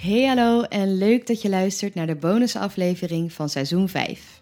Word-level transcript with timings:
Hey 0.00 0.26
hallo 0.26 0.62
en 0.62 0.98
leuk 0.98 1.26
dat 1.26 1.42
je 1.42 1.48
luistert 1.48 1.94
naar 1.94 2.06
de 2.06 2.14
bonusaflevering 2.14 3.32
van 3.32 3.48
seizoen 3.48 3.88
5. 3.88 4.40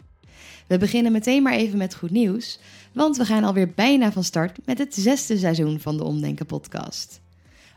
We 0.66 0.78
beginnen 0.78 1.12
meteen 1.12 1.42
maar 1.42 1.52
even 1.52 1.78
met 1.78 1.94
goed 1.94 2.10
nieuws, 2.10 2.58
want 2.92 3.16
we 3.16 3.24
gaan 3.24 3.44
alweer 3.44 3.70
bijna 3.70 4.12
van 4.12 4.24
start 4.24 4.58
met 4.64 4.78
het 4.78 4.94
zesde 4.94 5.38
seizoen 5.38 5.80
van 5.80 5.96
de 5.96 6.04
Omdenken 6.04 6.46
podcast. 6.46 7.20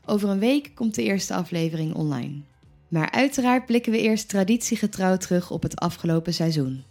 Over 0.05 0.29
een 0.29 0.39
week 0.39 0.71
komt 0.73 0.95
de 0.95 1.03
eerste 1.03 1.33
aflevering 1.33 1.93
online. 1.93 2.41
Maar 2.87 3.11
uiteraard 3.11 3.65
blikken 3.65 3.91
we 3.91 4.01
eerst 4.01 4.29
traditiegetrouw 4.29 5.17
terug 5.17 5.51
op 5.51 5.63
het 5.63 5.75
afgelopen 5.75 6.33
seizoen. 6.33 6.83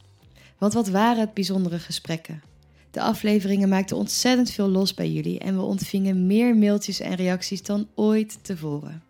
Want 0.59 0.73
wat 0.73 0.89
waren 0.89 1.21
het 1.21 1.35
bijzondere 1.35 1.79
gesprekken? 1.79 2.43
De 2.91 3.01
afleveringen 3.01 3.69
maakten 3.69 3.97
ontzettend 3.97 4.51
veel 4.51 4.69
los 4.69 4.95
bij 4.95 5.11
jullie 5.11 5.39
en 5.39 5.57
we 5.57 5.63
ontvingen 5.63 6.27
meer 6.27 6.57
mailtjes 6.57 7.01
en 7.01 7.15
reacties 7.15 7.63
dan 7.63 7.89
ooit 7.95 8.39
tevoren. 8.43 9.10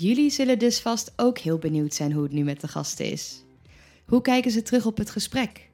Jullie 0.00 0.30
zullen 0.30 0.58
dus 0.58 0.80
vast 0.80 1.12
ook 1.16 1.38
heel 1.38 1.58
benieuwd 1.58 1.94
zijn 1.94 2.12
hoe 2.12 2.22
het 2.22 2.32
nu 2.32 2.42
met 2.42 2.60
de 2.60 2.68
gasten 2.68 3.10
is. 3.10 3.44
Hoe 4.06 4.20
kijken 4.20 4.50
ze 4.50 4.62
terug 4.62 4.86
op 4.86 4.96
het 4.96 5.10
gesprek? 5.10 5.68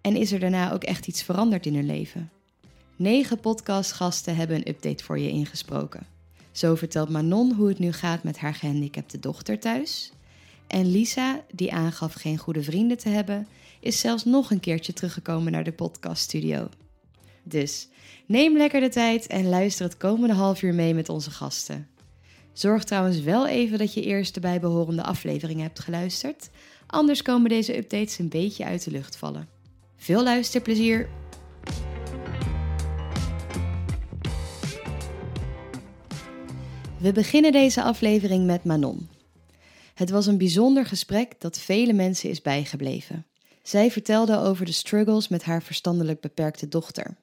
En 0.00 0.16
is 0.16 0.32
er 0.32 0.40
daarna 0.40 0.72
ook 0.72 0.84
echt 0.84 1.06
iets 1.06 1.22
veranderd 1.22 1.66
in 1.66 1.74
hun 1.74 1.86
leven? 1.86 2.30
Negen 2.96 3.40
podcastgasten 3.40 4.36
hebben 4.36 4.56
een 4.56 4.68
update 4.68 5.04
voor 5.04 5.18
je 5.18 5.28
ingesproken. 5.28 6.06
Zo 6.52 6.74
vertelt 6.74 7.08
Manon 7.08 7.52
hoe 7.52 7.68
het 7.68 7.78
nu 7.78 7.92
gaat 7.92 8.22
met 8.22 8.38
haar 8.38 8.54
gehandicapte 8.54 9.18
dochter 9.18 9.58
thuis. 9.58 10.12
En 10.66 10.90
Lisa, 10.90 11.44
die 11.52 11.72
aangaf 11.72 12.12
geen 12.12 12.38
goede 12.38 12.62
vrienden 12.62 12.98
te 12.98 13.08
hebben, 13.08 13.46
is 13.80 14.00
zelfs 14.00 14.24
nog 14.24 14.50
een 14.50 14.60
keertje 14.60 14.92
teruggekomen 14.92 15.52
naar 15.52 15.64
de 15.64 15.72
podcaststudio. 15.72 16.68
Dus 17.42 17.88
neem 18.26 18.56
lekker 18.56 18.80
de 18.80 18.88
tijd 18.88 19.26
en 19.26 19.48
luister 19.48 19.84
het 19.84 19.96
komende 19.96 20.34
half 20.34 20.62
uur 20.62 20.74
mee 20.74 20.94
met 20.94 21.08
onze 21.08 21.30
gasten. 21.30 21.88
Zorg 22.60 22.84
trouwens 22.84 23.20
wel 23.20 23.46
even 23.46 23.78
dat 23.78 23.94
je 23.94 24.02
eerst 24.02 24.34
de 24.34 24.40
bijbehorende 24.40 25.02
afleveringen 25.02 25.62
hebt 25.62 25.78
geluisterd, 25.78 26.50
anders 26.86 27.22
komen 27.22 27.48
deze 27.48 27.76
updates 27.76 28.18
een 28.18 28.28
beetje 28.28 28.64
uit 28.64 28.84
de 28.84 28.90
lucht 28.90 29.16
vallen. 29.16 29.48
Veel 29.96 30.22
luisterplezier! 30.22 31.08
We 36.98 37.12
beginnen 37.12 37.52
deze 37.52 37.82
aflevering 37.82 38.46
met 38.46 38.64
Manon. 38.64 39.08
Het 39.94 40.10
was 40.10 40.26
een 40.26 40.38
bijzonder 40.38 40.86
gesprek 40.86 41.34
dat 41.38 41.58
vele 41.58 41.92
mensen 41.92 42.30
is 42.30 42.42
bijgebleven. 42.42 43.26
Zij 43.62 43.90
vertelde 43.90 44.38
over 44.38 44.64
de 44.64 44.72
struggles 44.72 45.28
met 45.28 45.42
haar 45.42 45.62
verstandelijk 45.62 46.20
beperkte 46.20 46.68
dochter. 46.68 47.16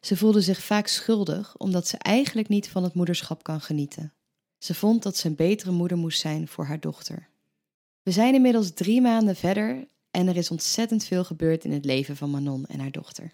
Ze 0.00 0.16
voelde 0.16 0.40
zich 0.40 0.62
vaak 0.62 0.86
schuldig 0.86 1.56
omdat 1.56 1.88
ze 1.88 1.96
eigenlijk 1.98 2.48
niet 2.48 2.68
van 2.68 2.82
het 2.82 2.94
moederschap 2.94 3.42
kan 3.42 3.60
genieten. 3.60 4.12
Ze 4.58 4.74
vond 4.74 5.02
dat 5.02 5.16
ze 5.16 5.28
een 5.28 5.34
betere 5.34 5.70
moeder 5.70 5.96
moest 5.96 6.20
zijn 6.20 6.48
voor 6.48 6.64
haar 6.64 6.80
dochter. 6.80 7.28
We 8.02 8.10
zijn 8.10 8.34
inmiddels 8.34 8.72
drie 8.72 9.00
maanden 9.00 9.36
verder 9.36 9.88
en 10.10 10.28
er 10.28 10.36
is 10.36 10.50
ontzettend 10.50 11.04
veel 11.04 11.24
gebeurd 11.24 11.64
in 11.64 11.72
het 11.72 11.84
leven 11.84 12.16
van 12.16 12.30
Manon 12.30 12.66
en 12.66 12.80
haar 12.80 12.90
dochter. 12.90 13.32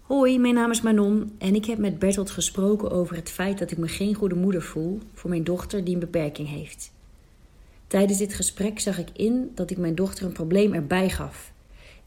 Hoi, 0.00 0.38
mijn 0.38 0.54
naam 0.54 0.70
is 0.70 0.80
Manon 0.80 1.34
en 1.38 1.54
ik 1.54 1.64
heb 1.64 1.78
met 1.78 1.98
Bertolt 1.98 2.30
gesproken 2.30 2.90
over 2.90 3.16
het 3.16 3.30
feit 3.30 3.58
dat 3.58 3.70
ik 3.70 3.78
me 3.78 3.88
geen 3.88 4.14
goede 4.14 4.34
moeder 4.34 4.62
voel 4.62 5.00
voor 5.12 5.30
mijn 5.30 5.44
dochter 5.44 5.84
die 5.84 5.94
een 5.94 6.00
beperking 6.00 6.48
heeft. 6.48 6.92
Tijdens 7.86 8.18
dit 8.18 8.34
gesprek 8.34 8.80
zag 8.80 8.98
ik 8.98 9.08
in 9.12 9.52
dat 9.54 9.70
ik 9.70 9.76
mijn 9.76 9.94
dochter 9.94 10.24
een 10.24 10.32
probleem 10.32 10.74
erbij 10.74 11.10
gaf. 11.10 11.52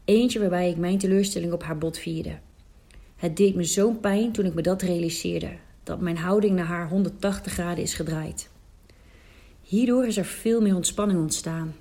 Eentje 0.04 0.38
waarbij 0.40 0.70
ik 0.70 0.76
mijn 0.76 0.98
teleurstelling 0.98 1.52
op 1.52 1.62
haar 1.62 1.78
bot 1.78 1.98
vierde. 1.98 2.38
Het 3.16 3.36
deed 3.36 3.54
me 3.54 3.64
zo'n 3.64 4.00
pijn 4.00 4.32
toen 4.32 4.44
ik 4.44 4.54
me 4.54 4.62
dat 4.62 4.82
realiseerde, 4.82 5.50
dat 5.82 6.00
mijn 6.00 6.16
houding 6.16 6.54
naar 6.54 6.66
haar 6.66 6.88
180 6.88 7.52
graden 7.52 7.84
is 7.84 7.94
gedraaid. 7.94 8.50
Hierdoor 9.62 10.06
is 10.06 10.16
er 10.16 10.24
veel 10.24 10.60
meer 10.60 10.74
ontspanning 10.74 11.20
ontstaan. 11.20 11.74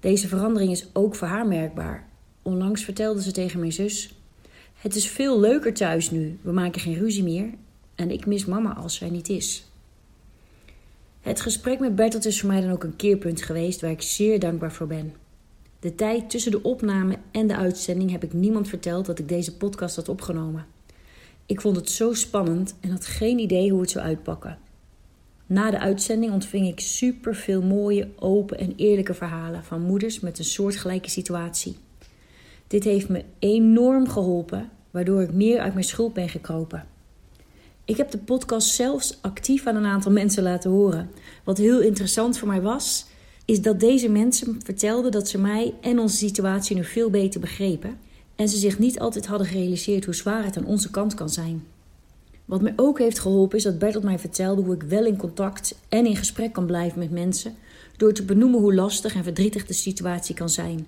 Deze 0.00 0.28
verandering 0.28 0.72
is 0.72 0.86
ook 0.92 1.14
voor 1.14 1.28
haar 1.28 1.46
merkbaar. 1.46 2.08
Onlangs 2.42 2.84
vertelde 2.84 3.22
ze 3.22 3.32
tegen 3.32 3.60
mijn 3.60 3.72
zus: 3.72 4.14
Het 4.74 4.94
is 4.94 5.08
veel 5.08 5.40
leuker 5.40 5.74
thuis 5.74 6.10
nu, 6.10 6.38
we 6.42 6.52
maken 6.52 6.80
geen 6.80 6.98
ruzie 6.98 7.22
meer 7.22 7.50
en 7.94 8.10
ik 8.10 8.26
mis 8.26 8.44
mama 8.44 8.74
als 8.74 8.94
zij 8.94 9.10
niet 9.10 9.28
is. 9.28 9.64
Het 11.20 11.40
gesprek 11.40 11.80
met 11.80 11.94
Bertolt 11.94 12.24
is 12.24 12.40
voor 12.40 12.50
mij 12.50 12.60
dan 12.60 12.70
ook 12.70 12.84
een 12.84 12.96
keerpunt 12.96 13.42
geweest 13.42 13.80
waar 13.80 13.90
ik 13.90 14.02
zeer 14.02 14.38
dankbaar 14.38 14.72
voor 14.72 14.86
ben. 14.86 15.23
De 15.84 15.94
tijd 15.94 16.30
tussen 16.30 16.50
de 16.50 16.62
opname 16.62 17.16
en 17.30 17.46
de 17.46 17.56
uitzending 17.56 18.10
heb 18.10 18.24
ik 18.24 18.32
niemand 18.32 18.68
verteld 18.68 19.06
dat 19.06 19.18
ik 19.18 19.28
deze 19.28 19.56
podcast 19.56 19.96
had 19.96 20.08
opgenomen. 20.08 20.66
Ik 21.46 21.60
vond 21.60 21.76
het 21.76 21.90
zo 21.90 22.12
spannend 22.12 22.74
en 22.80 22.90
had 22.90 23.06
geen 23.06 23.38
idee 23.38 23.70
hoe 23.70 23.80
het 23.80 23.90
zou 23.90 24.04
uitpakken. 24.04 24.58
Na 25.46 25.70
de 25.70 25.78
uitzending 25.78 26.32
ontving 26.32 26.66
ik 26.66 26.80
super 26.80 27.34
veel 27.34 27.62
mooie, 27.62 28.08
open 28.18 28.58
en 28.58 28.72
eerlijke 28.76 29.14
verhalen 29.14 29.64
van 29.64 29.82
moeders 29.82 30.20
met 30.20 30.38
een 30.38 30.44
soortgelijke 30.44 31.10
situatie. 31.10 31.76
Dit 32.66 32.84
heeft 32.84 33.08
me 33.08 33.24
enorm 33.38 34.08
geholpen, 34.08 34.70
waardoor 34.90 35.22
ik 35.22 35.32
meer 35.32 35.60
uit 35.60 35.72
mijn 35.72 35.86
schuld 35.86 36.12
ben 36.12 36.28
gekropen. 36.28 36.86
Ik 37.84 37.96
heb 37.96 38.10
de 38.10 38.18
podcast 38.18 38.68
zelfs 38.68 39.18
actief 39.20 39.66
aan 39.66 39.76
een 39.76 39.86
aantal 39.86 40.12
mensen 40.12 40.42
laten 40.42 40.70
horen. 40.70 41.10
Wat 41.44 41.58
heel 41.58 41.80
interessant 41.80 42.38
voor 42.38 42.48
mij 42.48 42.62
was, 42.62 43.06
is 43.44 43.62
dat 43.62 43.80
deze 43.80 44.08
mensen 44.08 44.60
vertelden 44.64 45.10
dat 45.10 45.28
ze 45.28 45.38
mij 45.38 45.74
en 45.80 45.98
onze 45.98 46.16
situatie 46.16 46.76
nu 46.76 46.84
veel 46.84 47.10
beter 47.10 47.40
begrepen 47.40 47.98
en 48.36 48.48
ze 48.48 48.56
zich 48.56 48.78
niet 48.78 48.98
altijd 48.98 49.26
hadden 49.26 49.46
gerealiseerd 49.46 50.04
hoe 50.04 50.14
zwaar 50.14 50.44
het 50.44 50.56
aan 50.56 50.66
onze 50.66 50.90
kant 50.90 51.14
kan 51.14 51.30
zijn. 51.30 51.64
Wat 52.44 52.62
mij 52.62 52.72
ook 52.76 52.98
heeft 52.98 53.18
geholpen 53.18 53.56
is 53.56 53.64
dat 53.64 53.78
Bertolt 53.78 54.04
mij 54.04 54.18
vertelde 54.18 54.62
hoe 54.62 54.74
ik 54.74 54.82
wel 54.82 55.04
in 55.04 55.16
contact 55.16 55.78
en 55.88 56.06
in 56.06 56.16
gesprek 56.16 56.52
kan 56.52 56.66
blijven 56.66 56.98
met 56.98 57.10
mensen 57.10 57.54
door 57.96 58.12
te 58.12 58.24
benoemen 58.24 58.60
hoe 58.60 58.74
lastig 58.74 59.14
en 59.14 59.22
verdrietig 59.22 59.66
de 59.66 59.72
situatie 59.72 60.34
kan 60.34 60.50
zijn, 60.50 60.86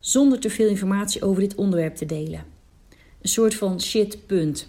zonder 0.00 0.40
te 0.40 0.50
veel 0.50 0.68
informatie 0.68 1.22
over 1.22 1.40
dit 1.40 1.54
onderwerp 1.54 1.96
te 1.96 2.06
delen. 2.06 2.44
Een 3.22 3.28
soort 3.28 3.54
van 3.54 3.80
shit 3.80 4.26
punt. 4.26 4.68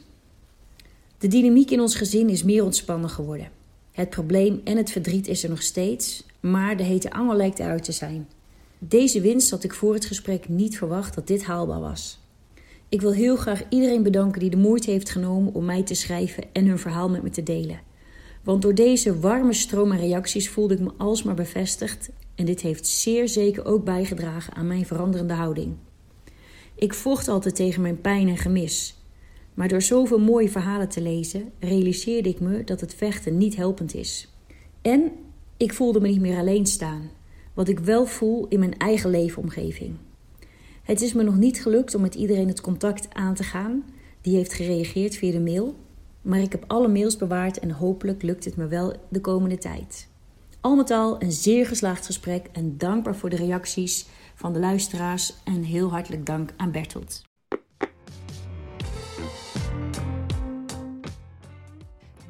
De 1.17 1.27
dynamiek 1.27 1.71
in 1.71 1.81
ons 1.81 1.95
gezin 1.95 2.29
is 2.29 2.43
meer 2.43 2.63
ontspannen 2.63 3.09
geworden. 3.09 3.49
Het 3.91 4.09
probleem 4.09 4.61
en 4.63 4.77
het 4.77 4.91
verdriet 4.91 5.27
is 5.27 5.43
er 5.43 5.49
nog 5.49 5.61
steeds, 5.61 6.24
maar 6.51 6.77
de 6.77 6.83
hete 6.83 7.11
angel 7.11 7.35
lijkt 7.35 7.59
eruit 7.59 7.83
te 7.83 7.91
zijn. 7.91 8.27
Deze 8.79 9.21
winst 9.21 9.49
had 9.49 9.63
ik 9.63 9.73
voor 9.73 9.93
het 9.93 10.05
gesprek 10.05 10.49
niet 10.49 10.77
verwacht 10.77 11.15
dat 11.15 11.27
dit 11.27 11.43
haalbaar 11.43 11.79
was. 11.79 12.19
Ik 12.89 13.01
wil 13.01 13.11
heel 13.11 13.35
graag 13.35 13.63
iedereen 13.69 14.03
bedanken 14.03 14.39
die 14.39 14.49
de 14.49 14.57
moeite 14.57 14.91
heeft 14.91 15.09
genomen 15.09 15.53
om 15.53 15.65
mij 15.65 15.83
te 15.83 15.93
schrijven 15.93 16.43
en 16.53 16.67
hun 16.67 16.79
verhaal 16.79 17.09
met 17.09 17.23
me 17.23 17.29
te 17.29 17.43
delen. 17.43 17.79
Want 18.43 18.61
door 18.61 18.75
deze 18.75 19.19
warme 19.19 19.53
stroom 19.53 19.91
en 19.91 19.97
reacties 19.97 20.49
voelde 20.49 20.73
ik 20.73 20.79
me 20.79 20.91
alsmaar 20.97 21.35
bevestigd 21.35 22.09
en 22.35 22.45
dit 22.45 22.61
heeft 22.61 22.87
zeer 22.87 23.29
zeker 23.29 23.65
ook 23.65 23.83
bijgedragen 23.83 24.53
aan 24.53 24.67
mijn 24.67 24.85
veranderende 24.85 25.33
houding. 25.33 25.75
Ik 26.75 26.93
vocht 26.93 27.27
altijd 27.27 27.55
tegen 27.55 27.81
mijn 27.81 28.01
pijn 28.01 28.27
en 28.27 28.37
gemis. 28.37 28.99
Maar 29.53 29.67
door 29.67 29.81
zoveel 29.81 30.19
mooie 30.19 30.49
verhalen 30.49 30.89
te 30.89 31.01
lezen, 31.01 31.51
realiseerde 31.59 32.29
ik 32.29 32.39
me 32.39 32.63
dat 32.63 32.81
het 32.81 32.95
vechten 32.95 33.37
niet 33.37 33.55
helpend 33.55 33.93
is. 33.93 34.29
En 34.81 35.11
ik 35.57 35.73
voelde 35.73 35.99
me 35.99 36.07
niet 36.07 36.21
meer 36.21 36.37
alleen 36.37 36.65
staan, 36.65 37.09
wat 37.53 37.67
ik 37.67 37.79
wel 37.79 38.05
voel 38.05 38.47
in 38.47 38.59
mijn 38.59 38.77
eigen 38.77 39.09
leefomgeving. 39.09 39.95
Het 40.83 41.01
is 41.01 41.13
me 41.13 41.23
nog 41.23 41.37
niet 41.37 41.61
gelukt 41.61 41.95
om 41.95 42.01
met 42.01 42.15
iedereen 42.15 42.47
het 42.47 42.61
contact 42.61 43.13
aan 43.13 43.33
te 43.33 43.43
gaan 43.43 43.83
die 44.21 44.35
heeft 44.35 44.53
gereageerd 44.53 45.15
via 45.15 45.31
de 45.31 45.39
mail, 45.39 45.75
maar 46.21 46.39
ik 46.39 46.51
heb 46.51 46.63
alle 46.67 46.87
mails 46.87 47.17
bewaard 47.17 47.59
en 47.59 47.71
hopelijk 47.71 48.21
lukt 48.21 48.45
het 48.45 48.55
me 48.55 48.67
wel 48.67 48.93
de 49.09 49.21
komende 49.21 49.57
tijd. 49.57 50.07
Al 50.61 50.75
met 50.75 50.91
al 50.91 51.21
een 51.21 51.31
zeer 51.31 51.65
geslaagd 51.65 52.05
gesprek 52.05 52.47
en 52.51 52.77
dankbaar 52.77 53.15
voor 53.15 53.29
de 53.29 53.35
reacties 53.35 54.05
van 54.35 54.53
de 54.53 54.59
luisteraars 54.59 55.33
en 55.43 55.63
heel 55.63 55.89
hartelijk 55.89 56.25
dank 56.25 56.53
aan 56.57 56.71
Bertolt. 56.71 57.23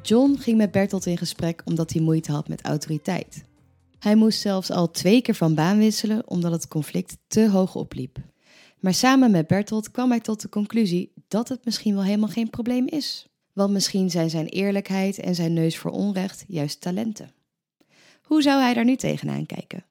John 0.08 0.36
ging 0.38 0.56
met 0.56 0.70
Bertolt 0.70 1.06
in 1.06 1.18
gesprek 1.18 1.62
omdat 1.64 1.92
hij 1.92 2.02
moeite 2.02 2.32
had 2.32 2.48
met 2.48 2.62
autoriteit. 2.62 3.44
Hij 3.98 4.14
moest 4.14 4.40
zelfs 4.40 4.70
al 4.70 4.90
twee 4.90 5.22
keer 5.22 5.34
van 5.34 5.54
baan 5.54 5.78
wisselen 5.78 6.28
omdat 6.28 6.52
het 6.52 6.68
conflict 6.68 7.16
te 7.26 7.50
hoog 7.50 7.74
opliep. 7.74 8.18
Maar 8.80 8.94
samen 8.94 9.30
met 9.30 9.46
Bertolt 9.46 9.90
kwam 9.90 10.10
hij 10.10 10.20
tot 10.20 10.40
de 10.40 10.48
conclusie 10.48 11.12
dat 11.28 11.48
het 11.48 11.64
misschien 11.64 11.94
wel 11.94 12.04
helemaal 12.04 12.28
geen 12.28 12.50
probleem 12.50 12.86
is. 12.86 13.26
Want 13.52 13.72
misschien 13.72 14.10
zijn 14.10 14.30
zijn 14.30 14.46
eerlijkheid 14.46 15.18
en 15.18 15.34
zijn 15.34 15.52
neus 15.52 15.78
voor 15.78 15.90
onrecht 15.90 16.44
juist 16.48 16.80
talenten. 16.80 17.30
Hoe 18.22 18.42
zou 18.42 18.60
hij 18.60 18.74
daar 18.74 18.84
nu 18.84 18.96
tegenaan 18.96 19.46
kijken? 19.46 19.84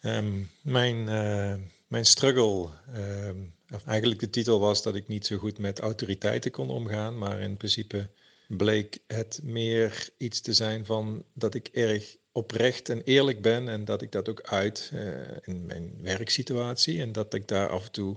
Um, 0.00 0.50
mijn, 0.62 0.96
uh, 0.96 1.54
mijn 1.92 2.04
struggle 2.04 2.68
um, 2.96 3.54
eigenlijk 3.86 4.20
de 4.20 4.30
titel 4.30 4.60
was 4.60 4.82
dat 4.82 4.94
ik 4.94 5.08
niet 5.08 5.26
zo 5.26 5.36
goed 5.36 5.58
met 5.58 5.80
autoriteiten 5.80 6.50
kon 6.50 6.70
omgaan, 6.70 7.18
maar 7.18 7.40
in 7.40 7.56
principe 7.56 8.08
bleek 8.48 8.98
het 9.06 9.40
meer 9.42 10.08
iets 10.16 10.40
te 10.40 10.52
zijn 10.52 10.86
van 10.86 11.24
dat 11.32 11.54
ik 11.54 11.68
erg 11.68 12.16
oprecht 12.32 12.88
en 12.88 13.02
eerlijk 13.02 13.42
ben 13.42 13.68
en 13.68 13.84
dat 13.84 14.02
ik 14.02 14.12
dat 14.12 14.28
ook 14.28 14.40
uit 14.42 14.90
uh, 14.94 15.00
in 15.42 15.66
mijn 15.66 15.98
werksituatie 16.02 17.00
en 17.00 17.12
dat 17.12 17.34
ik 17.34 17.48
daar 17.48 17.68
af 17.68 17.84
en 17.84 17.92
toe 17.92 18.16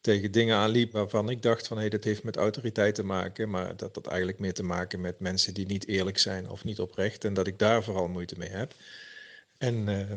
tegen 0.00 0.32
dingen 0.32 0.56
aanliep 0.56 0.92
waarvan 0.92 1.28
ik 1.30 1.42
dacht 1.42 1.66
van 1.66 1.76
hé, 1.76 1.82
hey, 1.82 1.90
dat 1.90 2.04
heeft 2.04 2.22
met 2.22 2.36
autoriteit 2.36 2.94
te 2.94 3.04
maken, 3.04 3.50
maar 3.50 3.76
dat 3.76 3.94
dat 3.94 4.06
eigenlijk 4.06 4.38
meer 4.38 4.54
te 4.54 4.62
maken 4.62 5.00
met 5.00 5.20
mensen 5.20 5.54
die 5.54 5.66
niet 5.66 5.86
eerlijk 5.86 6.18
zijn 6.18 6.50
of 6.50 6.64
niet 6.64 6.80
oprecht 6.80 7.24
en 7.24 7.34
dat 7.34 7.46
ik 7.46 7.58
daar 7.58 7.84
vooral 7.84 8.08
moeite 8.08 8.38
mee 8.38 8.50
heb. 8.50 8.74
En 9.58 9.88
uh, 9.88 10.12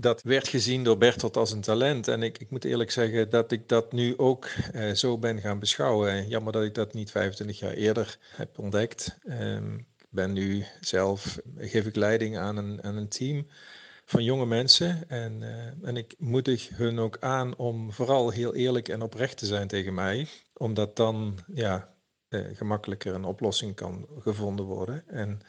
dat 0.00 0.22
werd 0.22 0.48
gezien 0.48 0.84
door 0.84 0.98
Bertolt 0.98 1.36
als 1.36 1.52
een 1.52 1.60
talent. 1.60 2.08
En 2.08 2.22
ik, 2.22 2.38
ik 2.38 2.50
moet 2.50 2.64
eerlijk 2.64 2.90
zeggen 2.90 3.30
dat 3.30 3.52
ik 3.52 3.68
dat 3.68 3.92
nu 3.92 4.18
ook 4.18 4.48
uh, 4.74 4.92
zo 4.92 5.18
ben 5.18 5.40
gaan 5.40 5.58
beschouwen. 5.58 6.28
Jammer 6.28 6.52
dat 6.52 6.62
ik 6.62 6.74
dat 6.74 6.94
niet 6.94 7.10
25 7.10 7.58
jaar 7.58 7.72
eerder 7.72 8.18
heb 8.36 8.58
ontdekt. 8.58 9.18
Um, 9.28 9.86
ik 9.98 10.06
ben 10.08 10.32
nu 10.32 10.64
zelf, 10.80 11.38
geef 11.56 11.86
ik 11.86 11.96
leiding 11.96 12.38
aan 12.38 12.56
een, 12.56 12.82
aan 12.82 12.96
een 12.96 13.08
team 13.08 13.46
van 14.04 14.24
jonge 14.24 14.46
mensen. 14.46 15.08
En, 15.08 15.42
uh, 15.42 15.88
en 15.88 15.96
ik 15.96 16.14
moedig 16.18 16.68
hun 16.68 16.98
ook 16.98 17.16
aan 17.20 17.56
om 17.56 17.92
vooral 17.92 18.30
heel 18.30 18.54
eerlijk 18.54 18.88
en 18.88 19.02
oprecht 19.02 19.38
te 19.38 19.46
zijn 19.46 19.68
tegen 19.68 19.94
mij. 19.94 20.28
Omdat 20.52 20.96
dan 20.96 21.38
ja, 21.54 21.94
uh, 22.28 22.56
gemakkelijker 22.56 23.14
een 23.14 23.24
oplossing 23.24 23.74
kan 23.74 24.06
gevonden 24.18 24.64
worden. 24.64 25.02
En 25.06 25.40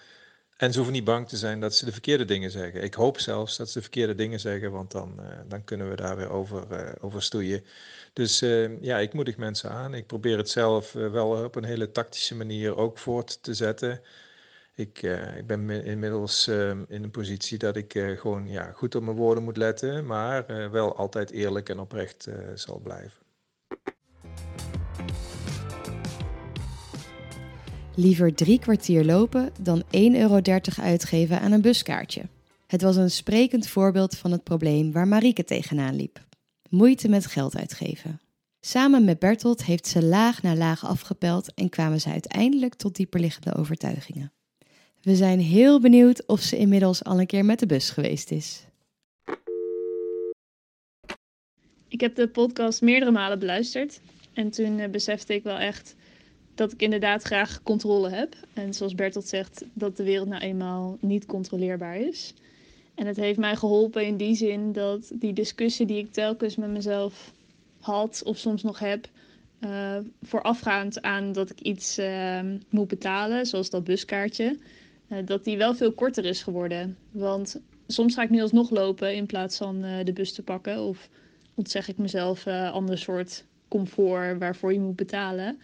en 0.61 0.71
ze 0.71 0.75
hoeven 0.75 0.93
niet 0.93 1.03
bang 1.03 1.27
te 1.27 1.37
zijn 1.37 1.59
dat 1.59 1.75
ze 1.75 1.85
de 1.85 1.91
verkeerde 1.91 2.25
dingen 2.25 2.51
zeggen. 2.51 2.83
Ik 2.83 2.93
hoop 2.93 3.19
zelfs 3.19 3.57
dat 3.57 3.67
ze 3.67 3.73
de 3.73 3.81
verkeerde 3.81 4.15
dingen 4.15 4.39
zeggen, 4.39 4.71
want 4.71 4.91
dan, 4.91 5.15
uh, 5.19 5.25
dan 5.47 5.63
kunnen 5.63 5.89
we 5.89 5.95
daar 5.95 6.17
weer 6.17 6.29
over, 6.29 6.65
uh, 6.71 6.91
over 6.99 7.21
stoeien. 7.23 7.65
Dus 8.13 8.41
uh, 8.41 8.81
ja, 8.81 8.97
ik 8.97 9.13
moedig 9.13 9.37
mensen 9.37 9.69
aan. 9.69 9.93
Ik 9.93 10.07
probeer 10.07 10.37
het 10.37 10.49
zelf 10.49 10.91
wel 10.91 11.43
op 11.43 11.55
een 11.55 11.63
hele 11.63 11.91
tactische 11.91 12.35
manier 12.35 12.77
ook 12.77 12.97
voort 12.97 13.43
te 13.43 13.53
zetten. 13.53 14.01
Ik, 14.75 15.01
ik 15.37 15.47
ben 15.47 15.69
inmiddels 15.69 16.47
in 16.87 17.03
een 17.03 17.11
positie 17.11 17.57
dat 17.57 17.75
ik 17.75 17.91
gewoon 18.17 18.47
ja, 18.47 18.71
goed 18.71 18.95
op 18.95 19.03
mijn 19.03 19.17
woorden 19.17 19.43
moet 19.43 19.57
letten, 19.57 20.05
maar 20.05 20.71
wel 20.71 20.95
altijd 20.95 21.31
eerlijk 21.31 21.69
en 21.69 21.79
oprecht 21.79 22.27
zal 22.55 22.79
blijven. 22.79 23.20
Liever 28.01 28.33
drie 28.35 28.59
kwartier 28.59 29.05
lopen 29.05 29.51
dan 29.59 29.83
1,30 29.83 29.89
euro 29.91 30.39
uitgeven 30.81 31.39
aan 31.39 31.51
een 31.51 31.61
buskaartje. 31.61 32.21
Het 32.67 32.81
was 32.81 32.95
een 32.95 33.11
sprekend 33.11 33.67
voorbeeld 33.67 34.17
van 34.17 34.31
het 34.31 34.43
probleem 34.43 34.91
waar 34.91 35.07
Marieke 35.07 35.43
tegenaan 35.43 35.95
liep. 35.95 36.19
Moeite 36.69 37.09
met 37.09 37.25
geld 37.25 37.57
uitgeven. 37.57 38.21
Samen 38.59 39.05
met 39.05 39.19
Bertolt 39.19 39.65
heeft 39.65 39.87
ze 39.87 40.03
laag 40.03 40.41
na 40.41 40.55
laag 40.55 40.85
afgepeld 40.85 41.53
en 41.53 41.69
kwamen 41.69 42.01
ze 42.01 42.09
uiteindelijk 42.09 42.73
tot 42.73 42.95
dieperliggende 42.95 43.55
overtuigingen. 43.55 44.31
We 45.01 45.15
zijn 45.15 45.39
heel 45.39 45.79
benieuwd 45.79 46.25
of 46.25 46.41
ze 46.41 46.57
inmiddels 46.57 47.03
al 47.03 47.19
een 47.19 47.25
keer 47.25 47.45
met 47.45 47.59
de 47.59 47.65
bus 47.65 47.89
geweest 47.89 48.31
is. 48.31 48.65
Ik 51.87 52.01
heb 52.01 52.15
de 52.15 52.27
podcast 52.27 52.81
meerdere 52.81 53.11
malen 53.11 53.39
beluisterd 53.39 54.01
en 54.33 54.49
toen 54.49 54.79
eh, 54.79 54.89
besefte 54.89 55.33
ik 55.33 55.43
wel 55.43 55.57
echt 55.57 55.95
dat 56.61 56.71
ik 56.71 56.81
inderdaad 56.81 57.23
graag 57.23 57.63
controle 57.63 58.09
heb. 58.09 58.35
En 58.53 58.73
zoals 58.73 58.95
Bertolt 58.95 59.27
zegt, 59.27 59.65
dat 59.73 59.97
de 59.97 60.03
wereld 60.03 60.27
nou 60.27 60.41
eenmaal 60.41 60.97
niet 60.99 61.25
controleerbaar 61.25 61.97
is. 61.97 62.33
En 62.95 63.07
het 63.07 63.15
heeft 63.15 63.39
mij 63.39 63.55
geholpen 63.55 64.05
in 64.05 64.17
die 64.17 64.35
zin 64.35 64.71
dat 64.71 65.11
die 65.13 65.33
discussie 65.33 65.85
die 65.85 65.97
ik 65.97 66.13
telkens 66.13 66.55
met 66.55 66.69
mezelf 66.69 67.31
had 67.79 68.21
of 68.25 68.37
soms 68.37 68.63
nog 68.63 68.79
heb, 68.79 69.07
uh, 69.59 69.97
voorafgaand 70.21 71.01
aan 71.01 71.31
dat 71.31 71.49
ik 71.49 71.59
iets 71.59 71.99
uh, 71.99 72.39
moet 72.69 72.87
betalen, 72.87 73.45
zoals 73.45 73.69
dat 73.69 73.83
buskaartje, 73.83 74.57
uh, 75.07 75.17
dat 75.25 75.43
die 75.43 75.57
wel 75.57 75.75
veel 75.75 75.91
korter 75.91 76.25
is 76.25 76.43
geworden. 76.43 76.97
Want 77.11 77.61
soms 77.87 78.13
ga 78.13 78.23
ik 78.23 78.29
nu 78.29 78.41
alsnog 78.41 78.69
lopen 78.69 79.15
in 79.15 79.25
plaats 79.25 79.57
van 79.57 79.81
de 80.03 80.13
bus 80.13 80.33
te 80.33 80.43
pakken. 80.43 80.81
Of 80.81 81.09
ontzeg 81.53 81.87
ik 81.87 81.97
mezelf 81.97 82.47
ander 82.47 82.97
soort 82.97 83.45
comfort 83.67 84.39
waarvoor 84.39 84.73
je 84.73 84.79
moet 84.79 84.95
betalen. 84.95 85.59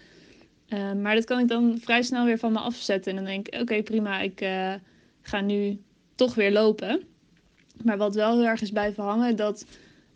Uh, 0.69 0.93
maar 0.93 1.15
dat 1.15 1.25
kan 1.25 1.39
ik 1.39 1.47
dan 1.47 1.77
vrij 1.81 2.01
snel 2.01 2.25
weer 2.25 2.37
van 2.37 2.51
me 2.51 2.59
afzetten. 2.59 3.11
En 3.11 3.17
dan 3.17 3.25
denk 3.25 3.47
ik, 3.47 3.61
oké, 3.61 3.83
prima, 3.83 4.19
ik 4.19 4.41
uh, 4.41 4.73
ga 5.21 5.41
nu 5.41 5.81
toch 6.15 6.35
weer 6.35 6.51
lopen. 6.51 7.03
Maar 7.83 7.97
wat 7.97 8.15
wel 8.15 8.37
heel 8.37 8.47
erg 8.47 8.61
is 8.61 8.71
blijven 8.71 9.03
hangen, 9.03 9.35
dat 9.35 9.65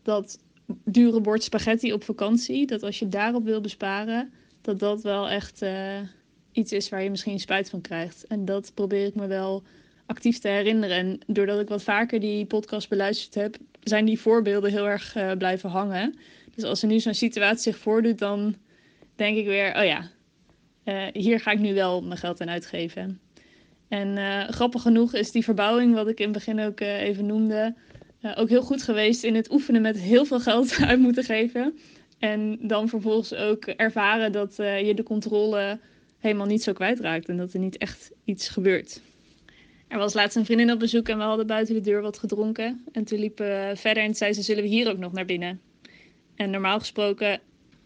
dat 0.04 0.40
dure 0.84 1.22
bord 1.22 1.44
spaghetti 1.44 1.94
op 1.94 2.04
vakantie, 2.04 2.68
dat 2.68 2.84
als 2.84 3.00
je 3.00 3.10
daarop 3.10 3.44
wil 3.44 3.62
besparen, 3.62 4.34
dat 4.62 4.80
dat 4.80 5.02
wel 5.02 5.30
echt 5.30 5.62
uh, 5.62 6.00
iets 6.52 6.72
is 6.72 6.90
waar 6.90 7.04
je 7.04 7.10
misschien 7.10 7.40
spijt 7.40 7.70
van 7.70 7.82
krijgt. 7.82 8.28
En 8.28 8.46
dat 8.46 8.72
probeer 8.74 9.06
ik 9.06 9.16
me 9.16 9.28
wel 9.28 9.64
actief 10.06 10.40
te 10.40 10.48
herinneren. 10.48 10.98
En 10.98 11.20
doordat 11.28 11.60
ik 11.60 11.68
wat 11.68 11.84
vaker 11.84 12.20
die 12.20 12.46
podcast 12.46 12.90
beluisterd 12.90 13.36
heb, 13.36 13.58
zijn 13.80 14.06
die 14.06 14.20
voorbeelden 14.20 14.72
heel 14.72 14.88
erg 14.88 15.16
blijven 15.38 15.70
hangen. 15.70 16.16
Dus 16.56 16.64
als 16.64 16.82
er 16.82 16.88
nu 16.88 17.00
zo'n 17.00 17.14
situatie 17.14 17.72
zich 17.72 17.78
voordoet, 17.78 18.20
dan 18.20 18.56
denk 19.16 19.38
ik 19.38 19.46
weer, 19.46 19.78
oh 19.78 19.84
ja, 19.84 20.10
uh, 20.86 21.04
hier 21.14 21.40
ga 21.40 21.52
ik 21.52 21.60
nu 21.60 21.74
wel 21.74 22.02
mijn 22.02 22.20
geld 22.20 22.42
aan 22.42 22.50
uitgeven. 22.50 23.20
En 23.88 24.08
uh, 24.18 24.48
grappig 24.50 24.82
genoeg 24.82 25.14
is 25.14 25.32
die 25.32 25.44
verbouwing, 25.44 25.94
wat 25.94 26.08
ik 26.08 26.20
in 26.20 26.24
het 26.24 26.34
begin 26.34 26.60
ook 26.60 26.82
uh, 26.82 27.02
even 27.02 27.26
noemde, 27.26 27.76
ook 28.36 28.50
heel 28.50 28.62
goed 28.62 28.84
geweest 28.84 29.24
in 29.24 29.36
het 29.36 29.52
oefenen 29.52 29.82
met 29.82 30.00
heel 30.00 30.26
veel 30.26 30.40
geld 30.40 30.78
uit 30.82 31.00
moeten 31.00 31.24
geven. 31.24 31.78
En 32.20 32.58
dan 32.62 32.90
vervolgens 32.90 33.34
ook 33.34 33.66
ervaren 33.66 34.32
dat 34.32 34.56
je 34.56 34.94
de 34.96 35.04
controle 35.04 35.80
helemaal 36.20 36.46
niet 36.46 36.64
zo 36.64 36.74
kwijtraakt 36.74 37.30
en 37.30 37.38
dat 37.38 37.54
er 37.54 37.60
niet 37.60 37.78
echt 37.78 38.12
iets 38.24 38.50
gebeurt. 38.50 39.02
Er 39.88 39.98
was 39.98 40.14
laatst 40.14 40.38
een 40.38 40.46
vriendin 40.46 40.72
op 40.72 40.80
bezoek 40.80 41.10
en 41.10 41.18
we 41.18 41.24
hadden 41.24 41.48
buiten 41.48 41.76
de 41.76 41.82
deur 41.82 42.02
wat 42.02 42.20
gedronken. 42.20 42.86
En 42.92 43.04
toen 43.04 43.20
liepen 43.20 43.46
we 43.46 43.72
verder 43.76 44.04
en 44.04 44.16
zei 44.16 44.34
ze, 44.34 44.42
zullen 44.42 44.64
we 44.64 44.70
hier 44.70 44.90
ook 44.90 44.98
nog 44.98 45.12
naar 45.12 45.26
binnen? 45.26 45.62
En 46.36 46.50
normaal 46.50 46.80
gesproken 46.80 47.40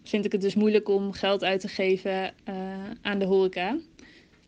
vind 0.09 0.25
ik 0.25 0.31
het 0.31 0.41
dus 0.41 0.55
moeilijk 0.55 0.89
om 0.89 1.11
geld 1.11 1.43
uit 1.43 1.59
te 1.59 1.67
geven 1.67 2.33
uh, 2.49 2.55
aan 3.01 3.19
de 3.19 3.25
horeca. 3.25 3.77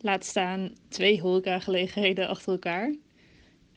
Laat 0.00 0.24
staan 0.24 0.72
twee 0.88 1.20
horecagelegenheden 1.20 2.28
achter 2.28 2.52
elkaar. 2.52 2.94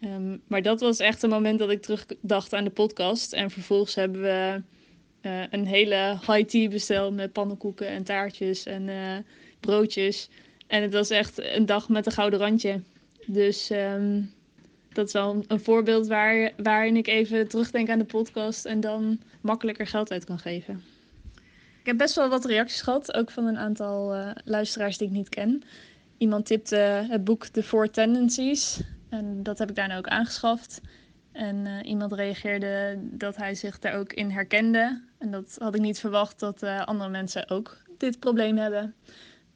Um, 0.04 0.42
maar 0.48 0.62
dat 0.62 0.80
was 0.80 1.00
echt 1.00 1.24
een 1.24 1.30
moment 1.30 1.60
dat 1.60 1.70
ik 1.70 1.82
terugdacht 1.82 2.54
aan 2.54 2.64
de 2.64 2.70
podcast. 2.70 3.34
En 3.34 3.50
vervolgens 3.50 3.96
hebben 3.96 4.22
we 4.22 4.62
uh, 5.22 5.44
een 5.50 5.66
hele 5.66 6.18
high 6.28 6.46
tea 6.46 6.68
besteld 6.68 7.16
met 7.16 7.32
pannenkoeken 7.32 7.88
en 7.88 8.04
taartjes 8.04 8.66
en 8.66 8.88
uh, 8.88 9.18
broodjes. 9.60 10.30
En 10.68 10.82
het 10.82 10.94
was 10.94 11.10
echt 11.10 11.56
een 11.56 11.66
dag 11.66 11.90
met 11.90 12.06
een 12.06 12.12
gouden 12.12 12.40
randje. 12.40 12.82
Dus 13.26 13.70
um, 13.70 14.34
dat 14.94 15.08
is 15.08 15.14
wel 15.14 15.34
een, 15.34 15.44
een 15.48 15.60
voorbeeld 15.60 16.08
waar, 16.08 16.52
waarin 16.58 16.98
ik 16.98 17.08
even 17.08 17.48
terugdenk 17.48 17.90
aan 17.90 18.00
de 18.00 18.06
podcast 18.06 18.66
en 18.66 18.80
dan 18.80 19.20
makkelijker 19.42 19.88
geld 19.88 20.12
uit 20.12 20.26
kan 20.26 20.40
geven. 20.40 20.84
Ik 21.82 21.88
heb 21.88 21.98
best 21.98 22.16
wel 22.16 22.30
wat 22.30 22.46
reacties 22.46 22.82
gehad, 22.82 23.14
ook 23.14 23.32
van 23.32 23.46
een 23.46 23.58
aantal 23.58 24.16
uh, 24.16 24.32
luisteraars 24.46 24.98
die 24.98 25.08
ik 25.08 25.14
niet 25.14 25.30
ken. 25.30 25.64
Iemand 26.18 26.46
tipte 26.46 26.76
het 27.10 27.24
boek 27.24 27.46
The 27.46 27.64
Four 27.64 27.90
Tendencies 27.90 28.82
en 29.10 29.44
dat 29.44 29.58
heb 29.58 29.70
ik 29.70 29.76
daarna 29.76 29.98
ook 29.98 30.08
aangeschaft. 30.08 30.82
En 31.32 31.66
uh, 31.66 31.80
iemand 31.84 32.14
reageerde 32.14 33.00
dat 33.02 33.36
hij 33.36 33.56
zich 33.56 33.80
daar 33.80 33.94
ook 33.94 34.14
in 34.14 34.30
herkende. 34.30 35.02
En 35.18 35.32
dat 35.32 35.56
had 35.60 35.76
ik 35.76 35.82
niet 35.82 36.00
verwacht 36.00 36.40
dat 36.40 36.64
uh, 36.64 36.86
andere 36.86 37.10
mensen 37.10 37.50
ook 37.50 37.78
dit 37.98 38.20
probleem 38.20 38.58
hebben. 38.58 38.96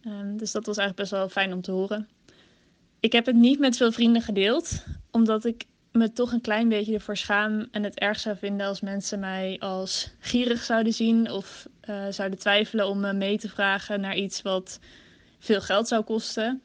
Um, 0.07 0.37
dus 0.37 0.51
dat 0.51 0.65
was 0.65 0.77
eigenlijk 0.77 1.09
best 1.09 1.21
wel 1.21 1.29
fijn 1.29 1.53
om 1.53 1.61
te 1.61 1.71
horen. 1.71 2.09
Ik 2.99 3.11
heb 3.11 3.25
het 3.25 3.35
niet 3.35 3.59
met 3.59 3.77
veel 3.77 3.91
vrienden 3.91 4.21
gedeeld, 4.21 4.85
omdat 5.11 5.45
ik 5.45 5.65
me 5.95 6.11
toch 6.11 6.31
een 6.31 6.41
klein 6.41 6.69
beetje 6.69 6.93
ervoor 6.93 7.17
schaam 7.17 7.67
en 7.71 7.83
het 7.83 7.99
erg 7.99 8.19
zou 8.19 8.37
vinden 8.37 8.67
als 8.67 8.81
mensen 8.81 9.19
mij 9.19 9.57
als 9.59 10.09
gierig 10.19 10.63
zouden 10.63 10.93
zien 10.93 11.31
of 11.31 11.67
uh, 11.89 12.05
zouden 12.09 12.39
twijfelen 12.39 12.87
om 12.87 12.99
me 12.99 13.13
mee 13.13 13.37
te 13.37 13.49
vragen 13.49 14.01
naar 14.01 14.15
iets 14.15 14.41
wat 14.41 14.79
veel 15.39 15.61
geld 15.61 15.87
zou 15.87 16.03
kosten. 16.03 16.61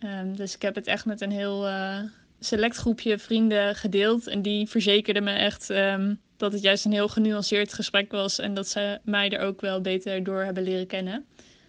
Um, 0.00 0.36
dus 0.36 0.54
ik 0.54 0.62
heb 0.62 0.74
het 0.74 0.86
echt 0.86 1.04
met 1.04 1.20
een 1.20 1.30
heel 1.30 1.66
uh, 1.66 1.98
select 2.40 2.76
groepje 2.76 3.18
vrienden 3.18 3.74
gedeeld 3.74 4.26
en 4.26 4.42
die 4.42 4.68
verzekerden 4.68 5.24
me 5.24 5.32
echt 5.32 5.70
um, 5.70 6.20
dat 6.36 6.52
het 6.52 6.62
juist 6.62 6.84
een 6.84 6.92
heel 6.92 7.08
genuanceerd 7.08 7.72
gesprek 7.72 8.12
was 8.12 8.38
en 8.38 8.54
dat 8.54 8.68
ze 8.68 8.98
mij 9.04 9.30
er 9.30 9.40
ook 9.40 9.60
wel 9.60 9.80
beter 9.80 10.24
door 10.24 10.42
hebben 10.42 10.62
leren 10.62 10.86
kennen. 10.86 11.24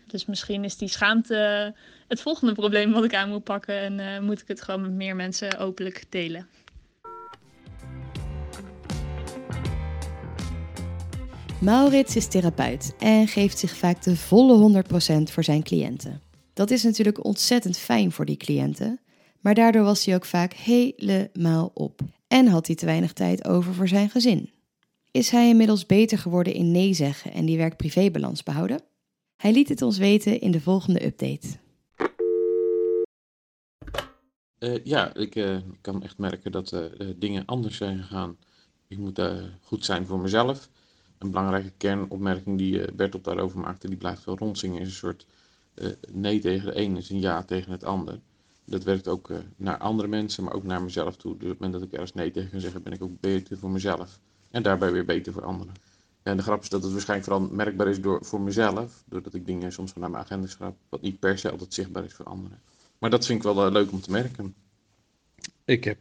Dus 0.08 0.26
misschien 0.26 0.64
is 0.64 0.78
die 0.78 0.88
schaamte 0.88 1.74
het 2.08 2.22
volgende 2.22 2.54
probleem 2.54 2.92
wat 2.92 3.04
ik 3.04 3.16
aan 3.16 3.30
moet 3.30 3.44
pakken 3.44 4.00
en 4.00 4.24
moet 4.24 4.42
ik 4.42 4.48
het 4.48 4.62
gewoon 4.62 4.82
met 4.82 4.92
meer 4.92 5.16
mensen 5.16 5.58
openlijk 5.58 6.06
delen. 6.10 6.48
Maurits 11.62 12.16
is 12.16 12.28
therapeut 12.28 12.96
en 13.00 13.28
geeft 13.28 13.58
zich 13.58 13.76
vaak 13.76 14.04
de 14.04 14.16
volle 14.16 14.84
100% 14.84 15.24
voor 15.24 15.44
zijn 15.44 15.64
cliënten. 15.64 16.22
Dat 16.54 16.72
is 16.72 16.84
natuurlijk 16.84 17.26
ontzettend 17.26 17.78
fijn 17.78 18.12
voor 18.12 18.26
die 18.26 18.38
cliënten, 18.38 19.00
maar 19.40 19.56
daardoor 19.56 19.84
was 19.84 20.06
hij 20.06 20.16
ook 20.16 20.26
vaak 20.26 20.54
helemaal 20.54 21.72
op 21.74 22.02
en 22.28 22.48
had 22.48 22.68
hij 22.68 22.76
te 22.76 22.86
weinig 22.86 23.14
tijd 23.14 23.48
over 23.48 23.74
voor 23.74 23.88
zijn 23.88 24.10
gezin. 24.10 24.50
Is 25.12 25.30
hij 25.30 25.50
inmiddels 25.50 25.86
beter 25.86 26.18
geworden 26.18 26.54
in 26.54 26.72
nee 26.72 26.94
zeggen 26.94 27.34
en 27.34 27.46
die 27.46 27.58
werk-privébalans 27.58 28.44
behouden? 28.44 28.82
Hij 29.36 29.52
liet 29.52 29.70
het 29.70 29.82
ons 29.82 29.98
weten 29.98 30.42
in 30.42 30.52
de 30.52 30.62
volgende 30.62 31.06
update. 31.06 31.48
ja, 34.84 35.16
ik 35.16 35.62
kan 35.82 36.04
echt 36.04 36.18
merken 36.18 36.52
dat 36.52 36.76
dingen 37.16 37.46
anders 37.46 37.78
zijn 37.78 37.98
gegaan. 37.98 38.38
Ik 38.88 38.98
moet 38.98 39.22
goed 39.62 39.86
zijn 39.86 40.06
voor 40.06 40.20
mezelf. 40.20 40.70
Een 41.17 41.31
belangrijke 41.31 41.71
kernopmerking 41.77 42.57
die 42.57 42.91
Bertolt 42.93 43.24
daarover 43.24 43.59
maakte, 43.59 43.88
die 43.88 43.97
blijft 43.97 44.25
wel 44.25 44.38
rondzingen, 44.38 44.81
is 44.81 44.88
een 44.88 44.93
soort 44.93 45.25
nee 46.12 46.39
tegen 46.39 46.65
de 46.65 46.79
een 46.79 46.97
is 46.97 47.09
een 47.09 47.19
ja 47.19 47.43
tegen 47.43 47.71
het 47.71 47.83
ander. 47.83 48.19
Dat 48.65 48.83
werkt 48.83 49.07
ook 49.07 49.31
naar 49.55 49.77
andere 49.77 50.07
mensen, 50.07 50.43
maar 50.43 50.53
ook 50.53 50.63
naar 50.63 50.81
mezelf 50.81 51.15
toe. 51.15 51.38
Dus 51.38 51.43
op 51.43 51.50
het 51.50 51.59
moment 51.59 51.79
dat 51.79 51.88
ik 51.88 51.91
ergens 51.91 52.13
nee 52.13 52.31
tegen 52.31 52.50
kan 52.50 52.59
zeggen, 52.59 52.83
ben 52.83 52.93
ik 52.93 53.03
ook 53.03 53.19
beter 53.19 53.57
voor 53.57 53.69
mezelf. 53.69 54.19
En 54.51 54.63
daarbij 54.63 54.91
weer 54.91 55.05
beter 55.05 55.33
voor 55.33 55.43
anderen. 55.45 55.74
En 56.24 56.38
de 56.38 56.43
grap 56.43 56.62
is 56.62 56.69
dat 56.69 56.83
het 56.83 56.91
waarschijnlijk 56.91 57.29
vooral 57.29 57.50
merkbaar 57.55 57.88
is 57.88 58.01
door, 58.01 58.25
voor 58.25 58.41
mezelf. 58.41 59.03
Doordat 59.05 59.33
ik 59.33 59.45
dingen 59.45 59.71
soms 59.71 59.91
van 59.91 60.01
naar 60.01 60.09
mijn 60.12 60.24
agenda 60.24 60.47
schrijf. 60.47 60.74
Wat 60.89 61.01
niet 61.01 61.19
per 61.19 61.38
se 61.38 61.51
altijd 61.51 61.74
zichtbaar 61.74 62.03
is 62.03 62.13
voor 62.13 62.25
anderen. 62.25 62.62
Maar 62.97 63.09
dat 63.09 63.25
vind 63.25 63.45
ik 63.45 63.53
wel 63.53 63.71
leuk 63.71 63.91
om 63.91 64.01
te 64.01 64.12
merken. 64.12 64.55
Ik 65.65 65.83
heb 65.83 65.97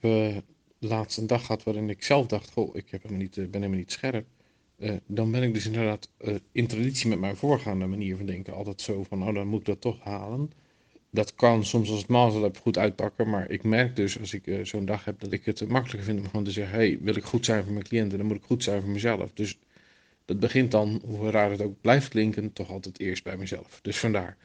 laatst 0.78 1.18
een 1.18 1.26
dag 1.26 1.46
gehad 1.46 1.62
waarin 1.62 1.90
ik 1.90 2.02
zelf 2.02 2.26
dacht: 2.26 2.52
Goh, 2.52 2.76
ik 2.76 2.90
heb 2.90 3.02
hem 3.02 3.16
niet, 3.16 3.34
ben 3.34 3.52
helemaal 3.52 3.78
niet 3.78 3.92
scherp. 3.92 4.26
Dan 5.06 5.30
ben 5.30 5.42
ik 5.42 5.54
dus 5.54 5.66
inderdaad 5.66 6.08
in 6.52 6.66
traditie 6.66 7.08
met 7.08 7.18
mijn 7.18 7.36
voorgaande 7.36 7.86
manier 7.86 8.16
van 8.16 8.26
denken. 8.26 8.54
Altijd 8.54 8.80
zo 8.80 9.02
van: 9.02 9.28
Oh, 9.28 9.34
dan 9.34 9.46
moet 9.46 9.60
ik 9.60 9.66
dat 9.66 9.80
toch 9.80 10.00
halen. 10.00 10.52
Dat 11.10 11.34
kan 11.34 11.64
soms 11.64 11.90
als 11.90 11.98
het 11.98 12.08
mazzel 12.08 12.42
heb 12.42 12.58
goed 12.58 12.78
uitpakken. 12.78 13.30
Maar 13.30 13.50
ik 13.50 13.62
merk 13.62 13.96
dus 13.96 14.20
als 14.20 14.34
ik 14.34 14.60
zo'n 14.62 14.84
dag 14.84 15.04
heb 15.04 15.20
dat 15.20 15.32
ik 15.32 15.44
het 15.44 15.68
makkelijker 15.68 16.04
vind 16.04 16.18
om 16.18 16.26
gewoon 16.26 16.44
te 16.44 16.50
zeggen: 16.50 16.74
Hey, 16.74 16.98
wil 17.00 17.16
ik 17.16 17.24
goed 17.24 17.44
zijn 17.44 17.64
voor 17.64 17.72
mijn 17.72 17.84
cliënten? 17.84 18.18
Dan 18.18 18.26
moet 18.26 18.36
ik 18.36 18.44
goed 18.44 18.62
zijn 18.62 18.80
voor 18.80 18.90
mezelf. 18.90 19.32
Dus 19.34 19.58
dat 20.24 20.40
begint 20.40 20.70
dan, 20.70 21.02
hoe 21.04 21.30
raar 21.30 21.50
het 21.50 21.62
ook 21.62 21.80
blijft 21.80 22.08
klinken, 22.08 22.52
toch 22.52 22.70
altijd 22.70 23.00
eerst 23.00 23.24
bij 23.24 23.36
mezelf. 23.36 23.78
Dus 23.82 23.98
vandaar. 23.98 24.36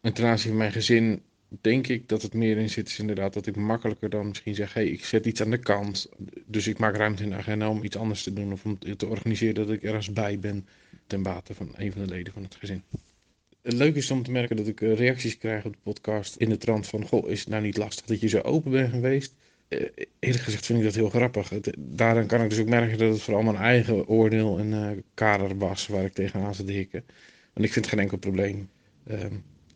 En 0.00 0.12
ten 0.12 0.24
aanzien 0.24 0.48
van 0.48 0.58
mijn 0.58 0.72
gezin 0.72 1.22
denk 1.48 1.86
ik 1.86 2.08
dat 2.08 2.22
het 2.22 2.34
meer 2.34 2.56
in 2.56 2.70
zit, 2.70 2.88
is 2.88 2.98
inderdaad 2.98 3.32
dat 3.32 3.46
ik 3.46 3.56
makkelijker 3.56 4.10
dan 4.10 4.28
misschien 4.28 4.54
zeg, 4.54 4.74
hé, 4.74 4.80
hey, 4.80 4.90
ik 4.90 5.04
zet 5.04 5.26
iets 5.26 5.42
aan 5.42 5.50
de 5.50 5.58
kant. 5.58 6.08
Dus 6.46 6.66
ik 6.66 6.78
maak 6.78 6.96
ruimte 6.96 7.22
in 7.22 7.28
de 7.28 7.36
agenda 7.36 7.70
om 7.70 7.82
iets 7.82 7.96
anders 7.96 8.22
te 8.22 8.32
doen 8.32 8.52
of 8.52 8.64
om 8.64 8.78
te 8.96 9.06
organiseren 9.06 9.54
dat 9.54 9.70
ik 9.70 9.82
ergens 9.82 10.12
bij 10.12 10.38
ben 10.38 10.66
ten 11.06 11.22
bate 11.22 11.54
van 11.54 11.72
een 11.76 11.92
van 11.92 12.02
de 12.02 12.08
leden 12.08 12.32
van 12.32 12.42
het 12.42 12.54
gezin. 12.54 12.82
Het 13.62 13.74
leuke 13.74 13.98
is 13.98 14.10
om 14.10 14.22
te 14.22 14.30
merken 14.30 14.56
dat 14.56 14.66
ik 14.66 14.80
eh, 14.80 14.94
reacties 14.94 15.38
krijg 15.38 15.64
op 15.64 15.72
de 15.72 15.78
podcast 15.82 16.36
in 16.36 16.48
de 16.48 16.56
trant 16.56 16.86
van, 16.86 17.06
goh, 17.06 17.30
is 17.30 17.40
het 17.40 17.48
nou 17.48 17.62
niet 17.62 17.76
lastig 17.76 18.06
dat 18.06 18.20
je 18.20 18.28
zo 18.28 18.40
open 18.40 18.70
bent 18.70 18.90
geweest? 18.90 19.34
Uh, 19.68 19.80
eerlijk 20.18 20.44
gezegd 20.44 20.66
vind 20.66 20.78
ik 20.78 20.84
dat 20.84 20.94
heel 20.94 21.08
grappig. 21.08 21.52
daarin 21.78 22.26
kan 22.26 22.42
ik 22.42 22.50
dus 22.50 22.58
ook 22.58 22.68
merken 22.68 22.98
dat 22.98 23.12
het 23.12 23.22
vooral 23.22 23.42
mijn 23.42 23.56
eigen 23.56 24.08
oordeel 24.08 24.58
en 24.58 25.02
kader 25.14 25.58
was 25.58 25.86
waar 25.86 26.04
ik 26.04 26.12
tegenaan 26.12 26.52
te 26.52 26.72
hikken. 26.72 27.04
Want 27.52 27.66
ik 27.66 27.72
vind 27.72 27.86
geen 27.86 27.98
enkel 27.98 28.18
probleem. 28.18 28.68
Uh, 29.10 29.24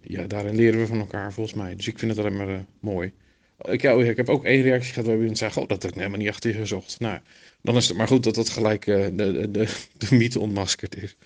ja, 0.01 0.27
daarin 0.27 0.55
leren 0.55 0.81
we 0.81 0.87
van 0.87 0.99
elkaar 0.99 1.33
volgens 1.33 1.57
mij. 1.57 1.77
Dus 1.77 1.87
ik 1.87 1.99
vind 1.99 2.11
het 2.11 2.21
alleen 2.21 2.37
maar 2.37 2.51
uh, 2.51 2.59
mooi. 2.81 3.13
Ik, 3.61 3.83
ja, 3.83 3.93
ik 3.93 4.17
heb 4.17 4.29
ook 4.29 4.45
één 4.45 4.63
reactie 4.63 4.93
gehad 4.93 5.09
waar 5.09 5.19
iemand 5.19 5.39
zei: 5.39 5.51
Goh, 5.51 5.69
dat 5.69 5.83
heb 5.83 5.91
ik 5.91 5.97
helemaal 5.97 6.19
niet 6.19 6.29
achter 6.29 6.51
je 6.51 6.57
gezocht. 6.57 7.01
Nou, 7.01 7.19
dan 7.63 7.77
is 7.77 7.89
het 7.89 7.97
maar 7.97 8.07
goed 8.07 8.25
dat 8.25 8.35
dat 8.35 8.49
gelijk 8.49 8.85
de, 8.85 9.13
de, 9.15 9.51
de, 9.51 9.69
de 9.99 10.15
mythe 10.15 10.41
ontmaskerd 10.41 10.97
is. 11.03 11.17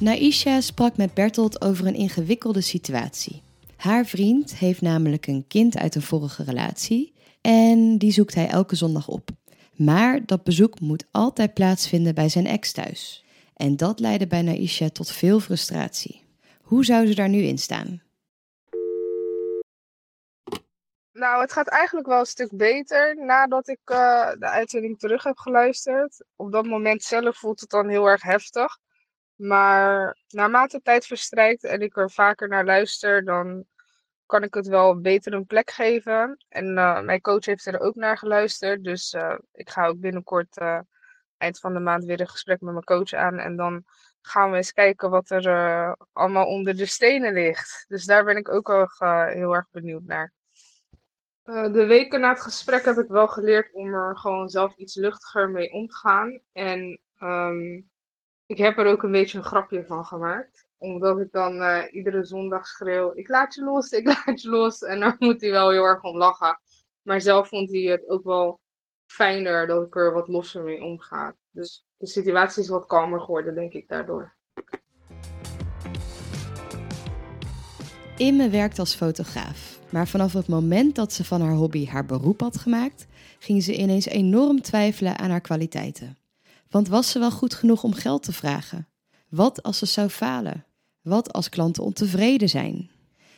Naisha 0.00 0.60
sprak 0.60 0.96
met 0.96 1.14
Bertolt 1.14 1.60
over 1.60 1.86
een 1.86 1.94
ingewikkelde 1.94 2.60
situatie. 2.60 3.42
Haar 3.76 4.06
vriend 4.06 4.56
heeft 4.56 4.80
namelijk 4.80 5.26
een 5.26 5.44
kind 5.48 5.78
uit 5.78 5.94
een 5.94 6.02
vorige 6.02 6.42
relatie 6.42 7.12
en 7.40 7.98
die 7.98 8.12
zoekt 8.12 8.34
hij 8.34 8.48
elke 8.48 8.76
zondag 8.76 9.08
op. 9.08 9.30
Maar 9.76 10.26
dat 10.26 10.44
bezoek 10.44 10.80
moet 10.80 11.04
altijd 11.10 11.54
plaatsvinden 11.54 12.14
bij 12.14 12.28
zijn 12.28 12.46
ex 12.46 12.72
thuis. 12.72 13.24
En 13.56 13.76
dat 13.76 14.00
leidde 14.00 14.26
bij 14.26 14.42
Naisha 14.42 14.88
tot 14.88 15.12
veel 15.12 15.40
frustratie. 15.40 16.24
Hoe 16.62 16.84
zou 16.84 17.06
ze 17.06 17.14
daar 17.14 17.28
nu 17.28 17.42
in 17.42 17.58
staan? 17.58 18.02
Nou, 21.12 21.40
het 21.40 21.52
gaat 21.52 21.68
eigenlijk 21.68 22.06
wel 22.06 22.18
een 22.18 22.26
stuk 22.26 22.56
beter 22.56 23.24
nadat 23.24 23.68
ik 23.68 23.80
uh, 23.84 24.30
de 24.38 24.48
uitzending 24.48 24.98
terug 24.98 25.22
heb 25.22 25.38
geluisterd. 25.38 26.24
Op 26.36 26.52
dat 26.52 26.66
moment 26.66 27.02
zelf 27.02 27.36
voelt 27.36 27.60
het 27.60 27.70
dan 27.70 27.88
heel 27.88 28.06
erg 28.06 28.22
heftig. 28.22 28.78
Maar 29.34 30.18
naarmate 30.28 30.82
tijd 30.82 31.06
verstrijkt 31.06 31.64
en 31.64 31.80
ik 31.80 31.96
er 31.96 32.10
vaker 32.10 32.48
naar 32.48 32.64
luister, 32.64 33.24
dan 33.24 33.64
kan 34.26 34.42
ik 34.42 34.54
het 34.54 34.66
wel 34.66 35.00
beter 35.00 35.32
een 35.32 35.46
plek 35.46 35.70
geven. 35.70 36.44
En 36.48 36.66
uh, 36.76 37.00
mijn 37.00 37.20
coach 37.20 37.44
heeft 37.44 37.66
er 37.66 37.80
ook 37.80 37.94
naar 37.94 38.18
geluisterd. 38.18 38.84
Dus 38.84 39.12
uh, 39.12 39.34
ik 39.52 39.70
ga 39.70 39.86
ook 39.86 40.00
binnenkort 40.00 40.56
eind 41.38 41.60
van 41.60 41.72
de 41.72 41.80
maand 41.80 42.04
weer 42.04 42.20
een 42.20 42.28
gesprek 42.28 42.60
met 42.60 42.72
mijn 42.72 42.84
coach 42.84 43.12
aan. 43.12 43.38
En 43.38 43.56
dan 43.56 43.84
gaan 44.20 44.50
we 44.50 44.56
eens 44.56 44.72
kijken 44.72 45.10
wat 45.10 45.30
er 45.30 45.96
allemaal 46.12 46.46
onder 46.46 46.76
de 46.76 46.86
stenen 46.86 47.32
ligt. 47.32 47.84
Dus 47.88 48.04
daar 48.04 48.24
ben 48.24 48.36
ik 48.36 48.48
ook 48.48 48.68
wel 48.68 48.88
heel 49.26 49.54
erg 49.54 49.66
benieuwd 49.70 50.02
naar. 50.04 50.32
de 51.44 51.84
weken 51.86 52.20
na 52.20 52.28
het 52.28 52.40
gesprek 52.40 52.84
heb 52.84 52.98
ik 52.98 53.08
wel 53.08 53.28
geleerd 53.28 53.72
om 53.72 53.94
er 53.94 54.18
gewoon 54.18 54.48
zelf 54.48 54.76
iets 54.76 54.94
luchtiger 54.94 55.50
mee 55.50 55.72
om 55.72 55.86
te 55.86 55.94
gaan. 55.94 56.40
En 56.52 57.00
um, 57.20 57.90
ik 58.46 58.58
heb 58.58 58.78
er 58.78 58.86
ook 58.86 59.02
een 59.02 59.12
beetje 59.12 59.38
een 59.38 59.44
grapje 59.44 59.84
van 59.84 60.04
gemaakt. 60.04 60.66
Omdat 60.78 61.18
ik 61.18 61.32
dan 61.32 61.86
iedere 61.90 62.24
zondag 62.24 62.66
schreeuw: 62.66 63.12
Ik 63.14 63.28
laat 63.28 63.54
je 63.54 63.64
los, 63.64 63.90
ik 63.90 64.06
laat 64.06 64.42
je 64.42 64.48
los. 64.48 64.82
En 64.82 65.00
daar 65.00 65.16
moet 65.18 65.40
hij 65.40 65.50
wel 65.50 65.70
heel 65.70 65.84
erg 65.84 66.02
om 66.02 66.16
lachen. 66.16 66.60
Maar 67.02 67.20
zelf 67.20 67.48
vond 67.48 67.70
hij 67.70 67.80
het 67.80 68.08
ook 68.08 68.24
wel 68.24 68.60
fijner 69.06 69.66
dat 69.66 69.86
ik 69.86 69.96
er 69.96 70.12
wat 70.12 70.28
losser 70.28 70.62
mee 70.62 70.82
omga. 70.82 71.34
Dus 71.50 71.86
de 71.96 72.06
situatie 72.06 72.62
is 72.62 72.68
wat 72.68 72.86
kalmer 72.86 73.20
geworden, 73.20 73.54
denk 73.54 73.72
ik, 73.72 73.88
daardoor. 73.88 74.34
Imme 78.16 78.48
werkt 78.48 78.78
als 78.78 78.94
fotograaf. 78.94 79.78
Maar 79.90 80.08
vanaf 80.08 80.32
het 80.32 80.48
moment 80.48 80.94
dat 80.94 81.12
ze 81.12 81.24
van 81.24 81.40
haar 81.40 81.54
hobby 81.54 81.86
haar 81.86 82.06
beroep 82.06 82.40
had 82.40 82.56
gemaakt, 82.56 83.06
ging 83.38 83.62
ze 83.62 83.76
ineens 83.76 84.06
enorm 84.06 84.62
twijfelen 84.62 85.18
aan 85.18 85.30
haar 85.30 85.40
kwaliteiten. 85.40 86.18
Want 86.70 86.88
was 86.88 87.10
ze 87.10 87.18
wel 87.18 87.30
goed 87.30 87.54
genoeg 87.54 87.82
om 87.82 87.92
geld 87.92 88.22
te 88.22 88.32
vragen? 88.32 88.88
Wat 89.28 89.62
als 89.62 89.78
ze 89.78 89.86
zou 89.86 90.08
falen? 90.08 90.64
Wat 91.02 91.32
als 91.32 91.48
klanten 91.48 91.82
ontevreden 91.82 92.48
zijn? 92.48 92.90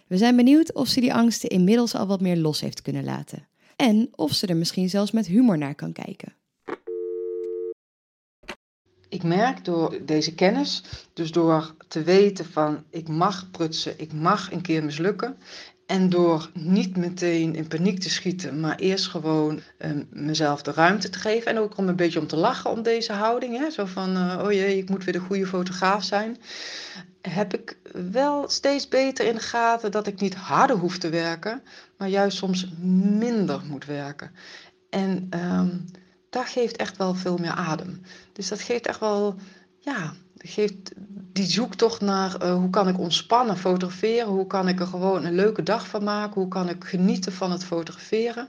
We 0.06 0.16
zijn 0.16 0.37
benieuwd 0.37 0.72
of 0.72 0.88
ze 0.88 1.00
die 1.00 1.14
angsten 1.14 1.48
inmiddels 1.48 1.94
al 1.94 2.06
wat 2.06 2.20
meer 2.20 2.37
los 2.37 2.60
heeft 2.60 2.82
kunnen 2.82 3.04
laten. 3.04 3.48
En 3.82 4.08
of 4.14 4.32
ze 4.32 4.47
er 4.47 4.56
misschien 4.56 4.88
zelfs 4.88 5.11
met 5.11 5.26
humor 5.26 5.58
naar 5.58 5.75
kan 5.75 5.92
kijken. 5.92 6.35
Ik 9.08 9.23
merk 9.23 9.64
door 9.64 9.99
deze 10.06 10.35
kennis, 10.35 10.82
dus 11.12 11.32
door 11.32 11.75
te 11.88 12.02
weten 12.02 12.44
van 12.44 12.85
ik 12.90 13.08
mag 13.08 13.50
prutsen, 13.50 14.00
ik 14.00 14.12
mag 14.12 14.52
een 14.52 14.61
keer 14.61 14.85
mislukken 14.85 15.37
en 15.88 16.09
door 16.09 16.50
niet 16.54 16.97
meteen 16.97 17.54
in 17.54 17.68
paniek 17.68 18.00
te 18.00 18.11
schieten, 18.11 18.61
maar 18.61 18.76
eerst 18.76 19.07
gewoon 19.07 19.61
um, 19.78 20.07
mezelf 20.11 20.62
de 20.62 20.73
ruimte 20.73 21.09
te 21.09 21.18
geven. 21.18 21.50
En 21.50 21.59
ook 21.59 21.76
om 21.76 21.88
een 21.88 21.97
beetje 21.97 22.21
om 22.21 22.26
te 22.26 22.37
lachen 22.37 22.71
om 22.71 22.83
deze 22.83 23.12
houding. 23.12 23.59
Hè? 23.59 23.71
Zo 23.71 23.85
van, 23.85 24.16
uh, 24.16 24.42
oh 24.45 24.52
jee, 24.52 24.78
ik 24.78 24.88
moet 24.88 25.04
weer 25.04 25.12
de 25.12 25.21
goede 25.21 25.47
fotograaf 25.47 26.04
zijn. 26.04 26.37
Heb 27.23 27.54
ik 27.54 27.78
wel 28.12 28.49
steeds 28.49 28.88
beter 28.88 29.26
in 29.26 29.35
de 29.35 29.40
gaten 29.40 29.90
dat 29.90 30.07
ik 30.07 30.21
niet 30.21 30.35
harder 30.35 30.76
hoef 30.76 30.99
te 30.99 31.09
werken, 31.09 31.62
maar 31.99 32.09
juist 32.09 32.37
soms 32.37 32.66
minder 33.18 33.61
moet 33.68 33.85
werken. 33.85 34.30
En 34.90 35.28
um, 35.30 35.85
dat 36.30 36.49
geeft 36.49 36.76
echt 36.76 36.97
wel 36.97 37.14
veel 37.14 37.37
meer 37.37 37.50
adem. 37.50 38.02
Dus 38.33 38.49
dat 38.49 38.61
geeft 38.61 38.87
echt 38.87 39.00
wel, 39.00 39.35
ja, 39.78 40.12
geeft 40.38 40.92
die 41.33 41.47
zoektocht 41.47 42.00
naar 42.00 42.42
uh, 42.42 42.54
hoe 42.54 42.71
kan 42.71 42.88
ik 42.88 42.99
ontspannen 42.99 43.57
fotograferen, 43.57 44.28
hoe 44.28 44.47
kan 44.47 44.68
ik 44.68 44.80
er 44.80 44.87
gewoon 44.87 45.25
een 45.25 45.35
leuke 45.35 45.62
dag 45.62 45.88
van 45.88 46.04
maken, 46.04 46.40
hoe 46.40 46.49
kan 46.49 46.68
ik 46.68 46.85
genieten 46.85 47.33
van 47.33 47.50
het 47.50 47.64
fotograferen, 47.64 48.49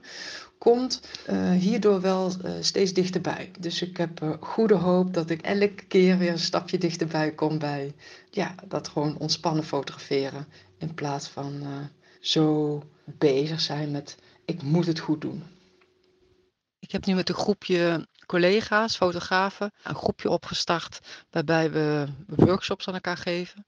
komt 0.58 1.02
uh, 1.30 1.52
hierdoor 1.52 2.02
wel 2.02 2.32
uh, 2.46 2.52
steeds 2.60 2.94
dichterbij. 2.94 3.52
Dus 3.60 3.82
ik 3.82 3.98
heb 3.98 4.38
goede 4.40 4.74
hoop 4.74 5.14
dat 5.14 5.30
ik 5.30 5.42
elke 5.42 5.86
keer 5.88 6.18
weer 6.18 6.32
een 6.32 6.40
stapje 6.40 6.78
dichterbij 6.78 7.32
kom 7.32 7.60
bij 7.60 7.94
ja, 8.30 8.56
dat 8.68 8.88
gewoon 8.88 9.18
ontspannen 9.18 9.64
fotograferen 9.64 10.48
in 10.78 10.94
plaats 10.94 11.28
van 11.28 11.64
zo 12.20 12.84
bezig 13.06 13.62
zijn 13.62 13.92
met 13.92 14.18
ik 14.46 14.62
moet 14.62 14.86
het 14.86 15.00
goed 15.00 15.22
doen. 15.22 15.44
Ik 16.80 16.92
heb 16.92 17.06
nu 17.06 17.14
met 17.14 17.30
een 17.30 17.36
groepje 17.36 18.08
collega's, 18.30 18.96
fotografen, 18.96 19.72
een 19.84 19.96
groepje 19.96 20.30
opgestart 20.30 21.00
waarbij 21.30 21.72
we 21.72 22.06
workshops 22.28 22.88
aan 22.88 22.94
elkaar 22.94 23.18
geven. 23.18 23.66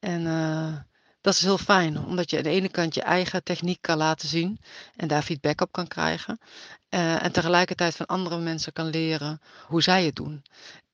En 0.00 0.20
uh, 0.20 0.76
dat 1.20 1.34
is 1.34 1.42
heel 1.42 1.58
fijn, 1.58 1.98
omdat 1.98 2.30
je 2.30 2.36
aan 2.36 2.42
de 2.42 2.50
ene 2.50 2.68
kant 2.68 2.94
je 2.94 3.02
eigen 3.02 3.42
techniek 3.42 3.82
kan 3.82 3.96
laten 3.96 4.28
zien 4.28 4.60
en 4.96 5.08
daar 5.08 5.22
feedback 5.22 5.60
op 5.60 5.72
kan 5.72 5.86
krijgen. 5.86 6.38
Uh, 6.90 7.24
en 7.24 7.32
tegelijkertijd 7.32 7.96
van 7.96 8.06
andere 8.06 8.38
mensen 8.38 8.72
kan 8.72 8.86
leren 8.86 9.40
hoe 9.66 9.82
zij 9.82 10.04
het 10.04 10.16
doen. 10.16 10.42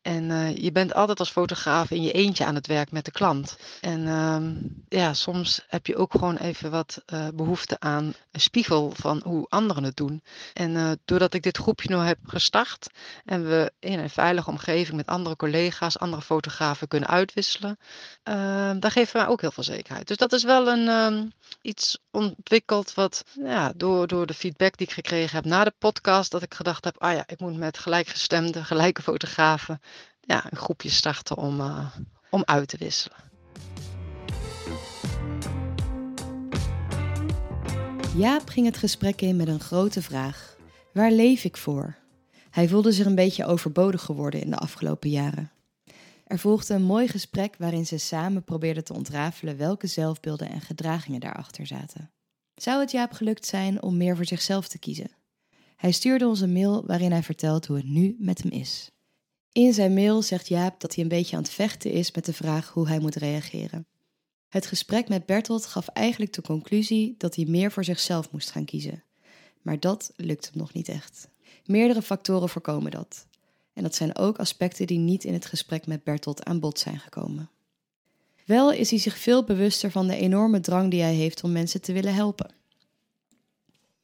En 0.06 0.30
uh, 0.30 0.56
je 0.56 0.72
bent 0.72 0.94
altijd 0.94 1.18
als 1.18 1.30
fotograaf 1.30 1.90
in 1.90 2.02
je 2.02 2.12
eentje 2.12 2.44
aan 2.44 2.54
het 2.54 2.66
werk 2.66 2.90
met 2.90 3.04
de 3.04 3.10
klant. 3.10 3.56
En 3.80 4.00
uh, 4.00 5.00
ja, 5.00 5.14
soms 5.14 5.64
heb 5.68 5.86
je 5.86 5.96
ook 5.96 6.12
gewoon 6.12 6.36
even 6.36 6.70
wat 6.70 7.02
uh, 7.12 7.28
behoefte 7.34 7.80
aan 7.80 8.14
een 8.32 8.40
spiegel 8.40 8.92
van 8.94 9.20
hoe 9.25 9.46
anderen 9.48 9.84
het 9.84 9.96
doen. 9.96 10.22
En 10.52 10.70
uh, 10.70 10.90
doordat 11.04 11.34
ik 11.34 11.42
dit 11.42 11.56
groepje 11.56 11.88
nu 11.88 11.96
heb 11.96 12.18
gestart 12.26 12.86
en 13.25 13.48
we 13.48 13.72
in 13.80 13.98
een 13.98 14.10
veilige 14.10 14.50
omgeving 14.50 14.96
met 14.96 15.06
andere 15.06 15.36
collega's, 15.36 15.98
andere 15.98 16.22
fotografen 16.22 16.88
kunnen 16.88 17.08
uitwisselen, 17.08 17.78
ehm, 18.22 18.78
daar 18.78 18.90
geven 18.90 19.20
we 19.20 19.28
ook 19.28 19.40
heel 19.40 19.50
veel 19.50 19.62
zekerheid. 19.62 20.08
Dus 20.08 20.16
dat 20.16 20.32
is 20.32 20.44
wel 20.44 20.68
een, 20.68 20.88
um, 20.88 21.32
iets 21.62 21.98
ontwikkeld 22.10 22.94
wat 22.94 23.25
ja, 23.32 23.72
door, 23.76 24.06
door 24.06 24.26
de 24.26 24.34
feedback 24.34 24.76
die 24.76 24.86
ik 24.86 24.92
gekregen 24.92 25.36
heb 25.36 25.44
na 25.44 25.64
de 25.64 25.75
podcast, 25.78 26.30
dat 26.30 26.42
ik 26.42 26.54
gedacht 26.54 26.84
heb, 26.84 26.96
ah 26.98 27.12
ja, 27.12 27.25
ik 27.26 27.40
moet 27.40 27.56
met 27.56 27.78
gelijkgestemde, 27.78 28.64
gelijke 28.64 29.02
fotografen 29.02 29.80
ja, 30.26 30.45
een 30.50 30.56
groepje 30.56 30.90
starten 30.90 31.37
om, 31.37 31.61
uh, 31.61 31.97
om 32.30 32.42
uit 32.45 32.68
te 32.68 32.76
wisselen. 32.76 33.16
Jaap 38.16 38.49
ging 38.49 38.66
het 38.66 38.76
gesprek 38.76 39.21
in 39.21 39.37
met 39.37 39.49
een 39.49 39.61
grote 39.61 40.02
vraag. 40.02 40.56
Waar 40.92 41.11
leef 41.11 41.45
ik 41.45 41.56
voor? 41.56 41.97
Hij 42.50 42.68
voelde 42.68 42.92
zich 42.92 43.06
een 43.06 43.14
beetje 43.14 43.47
overbodig 43.47 44.02
geworden 44.02 44.40
in 44.40 44.50
de 44.50 44.56
afgelopen 44.56 45.11
jaren. 45.11 45.50
Er 46.26 46.38
volgde 46.38 46.75
een 46.75 46.83
mooi 46.83 47.09
gesprek 47.09 47.54
waarin 47.59 47.87
ze 47.87 47.99
samen 47.99 48.45
probeerden 48.45 48.85
te 48.85 48.92
ontrafelen 48.92 49.56
welke 49.56 49.87
zelfbeelden 49.87 50.50
en 50.50 50.61
gedragingen 50.61 51.21
daarachter 51.21 51.66
zaten. 51.66 52.11
Zou 52.54 52.80
het 52.80 52.90
Jaap 52.90 53.12
gelukt 53.12 53.47
zijn 53.47 53.83
om 53.83 53.97
meer 53.97 54.16
voor 54.16 54.25
zichzelf 54.25 54.68
te 54.68 54.78
kiezen? 54.78 55.11
Hij 55.76 55.92
stuurde 55.92 56.26
ons 56.26 56.40
een 56.40 56.52
mail 56.52 56.87
waarin 56.87 57.11
hij 57.11 57.23
vertelt 57.23 57.66
hoe 57.66 57.76
het 57.76 57.88
nu 57.88 58.16
met 58.18 58.42
hem 58.42 58.50
is. 58.50 58.95
In 59.56 59.72
zijn 59.72 59.94
mail 59.94 60.22
zegt 60.22 60.48
Jaap 60.48 60.80
dat 60.80 60.94
hij 60.94 61.02
een 61.02 61.10
beetje 61.10 61.36
aan 61.36 61.42
het 61.42 61.52
vechten 61.52 61.90
is 61.90 62.12
met 62.12 62.25
de 62.25 62.32
vraag 62.32 62.68
hoe 62.68 62.88
hij 62.88 62.98
moet 62.98 63.14
reageren. 63.14 63.86
Het 64.48 64.66
gesprek 64.66 65.08
met 65.08 65.26
Bertolt 65.26 65.66
gaf 65.66 65.88
eigenlijk 65.88 66.32
de 66.32 66.42
conclusie 66.42 67.14
dat 67.18 67.34
hij 67.34 67.44
meer 67.44 67.72
voor 67.72 67.84
zichzelf 67.84 68.30
moest 68.30 68.50
gaan 68.50 68.64
kiezen. 68.64 69.04
Maar 69.62 69.80
dat 69.80 70.12
lukt 70.16 70.44
hem 70.44 70.58
nog 70.58 70.72
niet 70.72 70.88
echt. 70.88 71.28
Meerdere 71.64 72.02
factoren 72.02 72.48
voorkomen 72.48 72.90
dat. 72.90 73.26
En 73.72 73.82
dat 73.82 73.94
zijn 73.94 74.16
ook 74.16 74.38
aspecten 74.38 74.86
die 74.86 74.98
niet 74.98 75.25
in 75.25 75.32
het 75.32 75.46
gesprek 75.46 75.86
met 75.86 76.04
Bertolt 76.04 76.44
aan 76.44 76.60
bod 76.60 76.78
zijn 76.78 76.98
gekomen. 76.98 77.50
Wel 78.44 78.72
is 78.72 78.90
hij 78.90 78.98
zich 78.98 79.18
veel 79.18 79.44
bewuster 79.44 79.90
van 79.90 80.06
de 80.06 80.16
enorme 80.16 80.60
drang 80.60 80.90
die 80.90 81.02
hij 81.02 81.14
heeft 81.14 81.44
om 81.44 81.52
mensen 81.52 81.82
te 81.82 81.92
willen 81.92 82.14
helpen. 82.14 82.54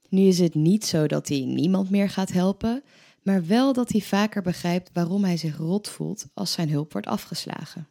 Nu 0.08 0.22
is 0.22 0.38
het 0.38 0.54
niet 0.54 0.86
zo 0.86 1.06
dat 1.06 1.28
hij 1.28 1.40
niemand 1.40 1.90
meer 1.90 2.10
gaat 2.10 2.32
helpen, 2.32 2.82
maar 3.22 3.46
wel 3.46 3.72
dat 3.72 3.92
hij 3.92 4.00
vaker 4.00 4.42
begrijpt 4.42 4.90
waarom 4.92 5.24
hij 5.24 5.36
zich 5.36 5.56
rot 5.56 5.88
voelt 5.88 6.26
als 6.34 6.52
zijn 6.52 6.70
hulp 6.70 6.92
wordt 6.92 7.06
afgeslagen. 7.06 7.88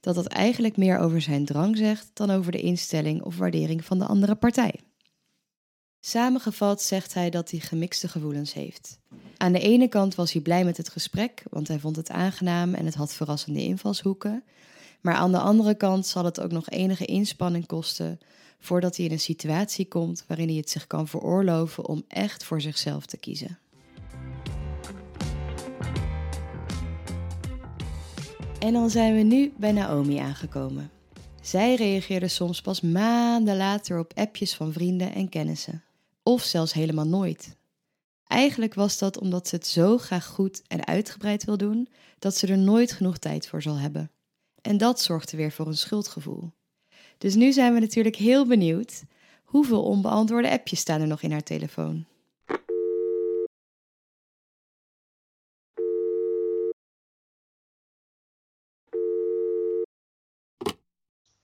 Dat 0.00 0.14
dat 0.14 0.26
eigenlijk 0.26 0.76
meer 0.76 0.98
over 0.98 1.20
zijn 1.20 1.44
drang 1.44 1.76
zegt 1.76 2.10
dan 2.14 2.30
over 2.30 2.52
de 2.52 2.60
instelling 2.60 3.22
of 3.22 3.36
waardering 3.36 3.84
van 3.84 3.98
de 3.98 4.06
andere 4.06 4.34
partij. 4.34 4.80
Samengevat 6.00 6.82
zegt 6.82 7.14
hij 7.14 7.30
dat 7.30 7.50
hij 7.50 7.60
gemixte 7.60 8.08
gevoelens 8.08 8.52
heeft. 8.52 8.98
Aan 9.36 9.52
de 9.52 9.60
ene 9.60 9.88
kant 9.88 10.14
was 10.14 10.32
hij 10.32 10.42
blij 10.42 10.64
met 10.64 10.76
het 10.76 10.88
gesprek, 10.88 11.42
want 11.50 11.68
hij 11.68 11.78
vond 11.78 11.96
het 11.96 12.10
aangenaam 12.10 12.74
en 12.74 12.84
het 12.84 12.94
had 12.94 13.14
verrassende 13.14 13.62
invalshoeken. 13.62 14.44
Maar 15.00 15.14
aan 15.14 15.32
de 15.32 15.38
andere 15.38 15.74
kant 15.74 16.06
zal 16.06 16.24
het 16.24 16.40
ook 16.40 16.52
nog 16.52 16.68
enige 16.68 17.04
inspanning 17.04 17.66
kosten 17.66 18.18
voordat 18.58 18.96
hij 18.96 19.06
in 19.06 19.12
een 19.12 19.20
situatie 19.20 19.88
komt 19.88 20.24
waarin 20.26 20.48
hij 20.48 20.56
het 20.56 20.70
zich 20.70 20.86
kan 20.86 21.08
veroorloven 21.08 21.86
om 21.86 22.04
echt 22.08 22.44
voor 22.44 22.60
zichzelf 22.60 23.06
te 23.06 23.16
kiezen. 23.16 23.58
En 28.64 28.72
dan 28.72 28.90
zijn 28.90 29.14
we 29.14 29.22
nu 29.22 29.52
bij 29.56 29.72
Naomi 29.72 30.16
aangekomen. 30.16 30.90
Zij 31.40 31.74
reageerde 31.74 32.28
soms 32.28 32.60
pas 32.60 32.80
maanden 32.80 33.56
later 33.56 33.98
op 33.98 34.12
appjes 34.14 34.54
van 34.54 34.72
vrienden 34.72 35.14
en 35.14 35.28
kennissen. 35.28 35.82
Of 36.22 36.42
zelfs 36.42 36.72
helemaal 36.72 37.06
nooit. 37.06 37.56
Eigenlijk 38.26 38.74
was 38.74 38.98
dat 38.98 39.18
omdat 39.18 39.48
ze 39.48 39.54
het 39.54 39.66
zo 39.66 39.98
graag 39.98 40.26
goed 40.26 40.62
en 40.66 40.86
uitgebreid 40.86 41.44
wil 41.44 41.56
doen 41.56 41.88
dat 42.18 42.36
ze 42.36 42.46
er 42.46 42.58
nooit 42.58 42.92
genoeg 42.92 43.18
tijd 43.18 43.48
voor 43.48 43.62
zal 43.62 43.76
hebben. 43.76 44.10
En 44.60 44.76
dat 44.76 45.00
zorgde 45.00 45.36
weer 45.36 45.52
voor 45.52 45.66
een 45.66 45.76
schuldgevoel. 45.76 46.50
Dus 47.18 47.34
nu 47.34 47.52
zijn 47.52 47.74
we 47.74 47.80
natuurlijk 47.80 48.16
heel 48.16 48.46
benieuwd. 48.46 49.02
Hoeveel 49.44 49.82
onbeantwoorde 49.82 50.50
appjes 50.50 50.80
staan 50.80 51.00
er 51.00 51.06
nog 51.06 51.22
in 51.22 51.32
haar 51.32 51.42
telefoon? 51.42 52.04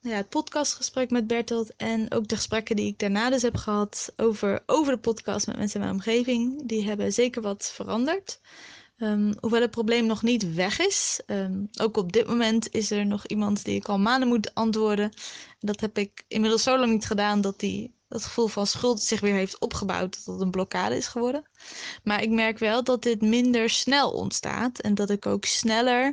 Ja, 0.01 0.17
het 0.17 0.29
podcastgesprek 0.29 1.11
met 1.11 1.27
Bertolt 1.27 1.77
en 1.77 2.13
ook 2.13 2.29
de 2.29 2.37
gesprekken 2.37 2.77
die 2.77 2.87
ik 2.87 2.99
daarna 2.99 3.31
dus 3.31 3.43
heb 3.43 3.57
gehad 3.57 4.13
over, 4.17 4.63
over 4.67 4.93
de 4.93 4.99
podcast 4.99 5.47
met 5.47 5.57
mensen 5.57 5.81
in 5.81 5.87
mijn 5.87 5.99
omgeving, 5.99 6.69
die 6.69 6.85
hebben 6.85 7.13
zeker 7.13 7.43
wat 7.43 7.73
veranderd. 7.75 8.41
Um, 8.99 9.35
hoewel 9.41 9.61
het 9.61 9.71
probleem 9.71 10.07
nog 10.07 10.23
niet 10.23 10.55
weg 10.55 10.79
is. 10.79 11.21
Um, 11.27 11.69
ook 11.81 11.97
op 11.97 12.13
dit 12.13 12.27
moment 12.27 12.75
is 12.75 12.91
er 12.91 13.07
nog 13.07 13.27
iemand 13.27 13.65
die 13.65 13.75
ik 13.75 13.89
al 13.89 13.99
maanden 13.99 14.29
moet 14.29 14.55
antwoorden. 14.55 15.13
Dat 15.59 15.81
heb 15.81 15.99
ik 15.99 16.25
inmiddels 16.29 16.63
zo 16.63 16.79
lang 16.79 16.93
niet 16.93 17.07
gedaan 17.07 17.41
dat 17.41 17.59
die 17.59 17.95
dat 18.11 18.25
gevoel 18.25 18.47
van 18.47 18.67
schuld 18.67 19.03
zich 19.03 19.21
weer 19.21 19.35
heeft 19.35 19.61
opgebouwd 19.61 20.25
tot 20.25 20.41
een 20.41 20.51
blokkade 20.51 20.97
is 20.97 21.07
geworden. 21.07 21.49
Maar 22.03 22.23
ik 22.23 22.31
merk 22.31 22.59
wel 22.59 22.85
dat 22.85 23.03
dit 23.03 23.21
minder 23.21 23.71
snel 23.71 24.11
ontstaat 24.11 24.81
en 24.81 24.95
dat 24.95 25.11
ik 25.11 25.27
ook 25.27 25.45
sneller, 25.45 26.05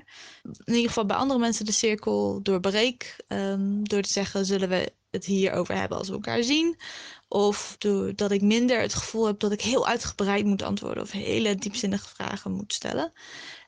in 0.43 0.73
ieder 0.73 0.87
geval 0.87 1.05
bij 1.05 1.17
andere 1.17 1.39
mensen, 1.39 1.65
de 1.65 1.71
cirkel 1.71 2.39
doorbreek. 2.41 3.15
Um, 3.27 3.87
door 3.87 4.01
te 4.01 4.11
zeggen, 4.11 4.45
zullen 4.45 4.69
we 4.69 4.93
het 5.09 5.25
hierover 5.25 5.75
hebben 5.75 5.97
als 5.97 6.07
we 6.07 6.13
elkaar 6.13 6.43
zien? 6.43 6.77
Of 7.27 7.75
doordat 7.77 8.31
ik 8.31 8.41
minder 8.41 8.81
het 8.81 8.93
gevoel 8.93 9.25
heb 9.25 9.39
dat 9.39 9.51
ik 9.51 9.61
heel 9.61 9.87
uitgebreid 9.87 10.45
moet 10.45 10.61
antwoorden 10.61 11.03
of 11.03 11.11
hele 11.11 11.55
diepzinnige 11.55 12.09
vragen 12.09 12.51
moet 12.51 12.73
stellen. 12.73 13.13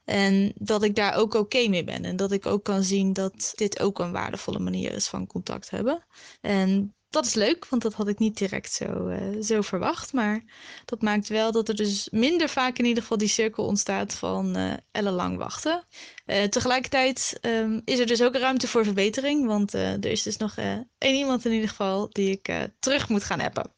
En 0.06 0.54
dat 0.56 0.84
ik 0.84 0.96
daar 0.96 1.16
ook 1.16 1.34
oké 1.34 1.68
mee 1.68 1.84
ben. 1.84 2.06
En 2.06 2.16
dat 2.16 2.32
ik 2.32 2.46
ook 2.46 2.64
kan 2.64 2.84
zien 2.84 3.14
dat 3.14 3.52
dit 3.56 3.80
ook 3.80 4.00
een 4.00 4.12
waardevolle 4.12 4.60
manier 4.60 4.92
is 4.94 5.08
van 5.08 5.28
contact 5.28 5.70
hebben. 5.70 6.06
En 6.42 6.94
dat 7.10 7.26
is 7.26 7.34
leuk, 7.34 7.68
want 7.68 7.82
dat 7.82 7.94
had 7.94 8.08
ik 8.08 8.20
niet 8.20 8.38
direct 8.38 8.72
zo, 8.72 9.08
uh, 9.08 9.42
zo 9.42 9.62
verwacht. 9.62 10.14
Maar 10.14 10.44
dat 10.86 11.02
maakt 11.02 11.28
wel 11.28 11.52
dat 11.52 11.70
er 11.70 11.76
dus 11.76 12.08
minder 12.12 12.50
vaak 12.50 12.78
in 12.78 12.86
ieder 12.86 13.02
geval 13.02 13.18
die 13.18 13.28
cirkel 13.28 13.66
ontstaat 13.66 14.14
van 14.14 14.58
uh, 14.58 14.74
ellenlang 14.92 15.38
wachten. 15.38 15.84
Uh, 16.26 16.44
tegelijkertijd 16.44 17.38
um, 17.42 17.82
is 17.86 18.00
er 18.00 18.06
dus 18.06 18.22
ook 18.22 18.36
ruimte 18.36 18.68
voor 18.68 18.84
verbetering. 18.84 19.46
Want 19.46 19.74
er 19.74 20.06
is 20.06 20.24
dus 20.24 20.38
nog 20.38 20.56
één 20.98 21.16
iemand 21.16 21.46
in 21.46 21.52
ieder 21.52 21.70
geval 21.70 22.10
die 22.10 22.30
ik 22.30 22.70
terug 22.80 23.10
moet 23.10 23.24
gaan 23.24 23.42
appen. 23.42 23.72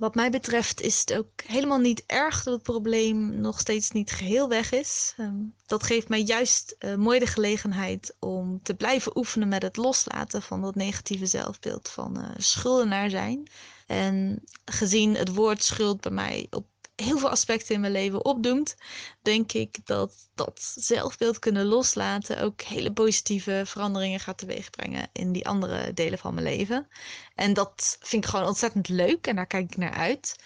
Wat 0.00 0.14
mij 0.14 0.30
betreft 0.30 0.80
is 0.80 1.00
het 1.00 1.14
ook 1.14 1.28
helemaal 1.46 1.78
niet 1.78 2.02
erg 2.06 2.42
dat 2.42 2.54
het 2.54 2.62
probleem 2.62 3.40
nog 3.40 3.60
steeds 3.60 3.90
niet 3.90 4.10
geheel 4.10 4.48
weg 4.48 4.72
is. 4.72 5.14
Um, 5.18 5.54
dat 5.66 5.82
geeft 5.82 6.08
mij 6.08 6.22
juist 6.22 6.76
uh, 6.78 6.94
mooi 6.94 7.18
de 7.18 7.26
gelegenheid 7.26 8.14
om 8.18 8.62
te 8.62 8.74
blijven 8.74 9.16
oefenen 9.16 9.48
met 9.48 9.62
het 9.62 9.76
loslaten 9.76 10.42
van 10.42 10.60
dat 10.62 10.74
negatieve 10.74 11.26
zelfbeeld 11.26 11.88
van 11.88 12.18
uh, 12.18 12.28
schuldenaar 12.36 13.10
zijn. 13.10 13.50
En 13.86 14.42
gezien 14.64 15.14
het 15.14 15.34
woord 15.34 15.62
schuld 15.62 16.00
bij 16.00 16.12
mij 16.12 16.46
op 16.50 16.66
heel 17.00 17.18
veel 17.18 17.28
aspecten 17.28 17.74
in 17.74 17.80
mijn 17.80 17.92
leven 17.92 18.24
opdoemt, 18.24 18.76
denk 19.22 19.52
ik 19.52 19.78
dat 19.84 20.12
dat 20.34 20.72
zelfbeeld 20.74 21.38
kunnen 21.38 21.64
loslaten 21.64 22.40
ook 22.42 22.62
hele 22.62 22.92
positieve 22.92 23.62
veranderingen 23.66 24.20
gaat 24.20 24.38
teweegbrengen 24.38 25.08
in 25.12 25.32
die 25.32 25.46
andere 25.46 25.92
delen 25.92 26.18
van 26.18 26.34
mijn 26.34 26.46
leven. 26.46 26.88
En 27.34 27.52
dat 27.52 27.96
vind 28.00 28.24
ik 28.24 28.30
gewoon 28.30 28.46
ontzettend 28.46 28.88
leuk 28.88 29.26
en 29.26 29.36
daar 29.36 29.46
kijk 29.46 29.70
ik 29.70 29.76
naar 29.76 29.94
uit. 29.94 30.36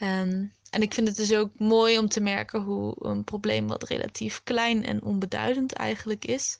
Um, 0.00 0.54
en 0.70 0.82
ik 0.82 0.94
vind 0.94 1.08
het 1.08 1.16
dus 1.16 1.34
ook 1.34 1.50
mooi 1.58 1.98
om 1.98 2.08
te 2.08 2.20
merken 2.20 2.60
hoe 2.60 2.94
een 2.98 3.24
probleem 3.24 3.68
wat 3.68 3.82
relatief 3.82 4.40
klein 4.44 4.84
en 4.84 5.02
onbeduidend 5.02 5.72
eigenlijk 5.72 6.24
is, 6.24 6.58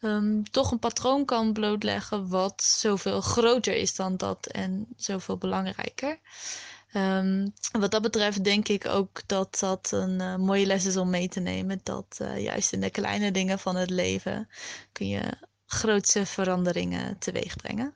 um, 0.00 0.50
toch 0.50 0.70
een 0.70 0.78
patroon 0.78 1.24
kan 1.24 1.52
blootleggen 1.52 2.28
wat 2.28 2.62
zoveel 2.62 3.20
groter 3.20 3.74
is 3.74 3.94
dan 3.94 4.16
dat 4.16 4.46
en 4.46 4.86
zoveel 4.96 5.36
belangrijker. 5.36 6.18
Um, 6.96 7.52
wat 7.72 7.90
dat 7.90 8.02
betreft 8.02 8.44
denk 8.44 8.68
ik 8.68 8.86
ook 8.86 9.20
dat 9.26 9.58
dat 9.58 9.90
een 9.92 10.20
uh, 10.20 10.36
mooie 10.36 10.66
les 10.66 10.86
is 10.86 10.96
om 10.96 11.10
mee 11.10 11.28
te 11.28 11.40
nemen. 11.40 11.80
Dat 11.82 12.18
uh, 12.22 12.42
juist 12.42 12.72
in 12.72 12.80
de 12.80 12.90
kleine 12.90 13.30
dingen 13.30 13.58
van 13.58 13.76
het 13.76 13.90
leven 13.90 14.48
kun 14.92 15.08
je 15.08 15.22
grootse 15.66 16.26
veranderingen 16.26 17.18
teweeg 17.18 17.56
brengen. 17.56 17.94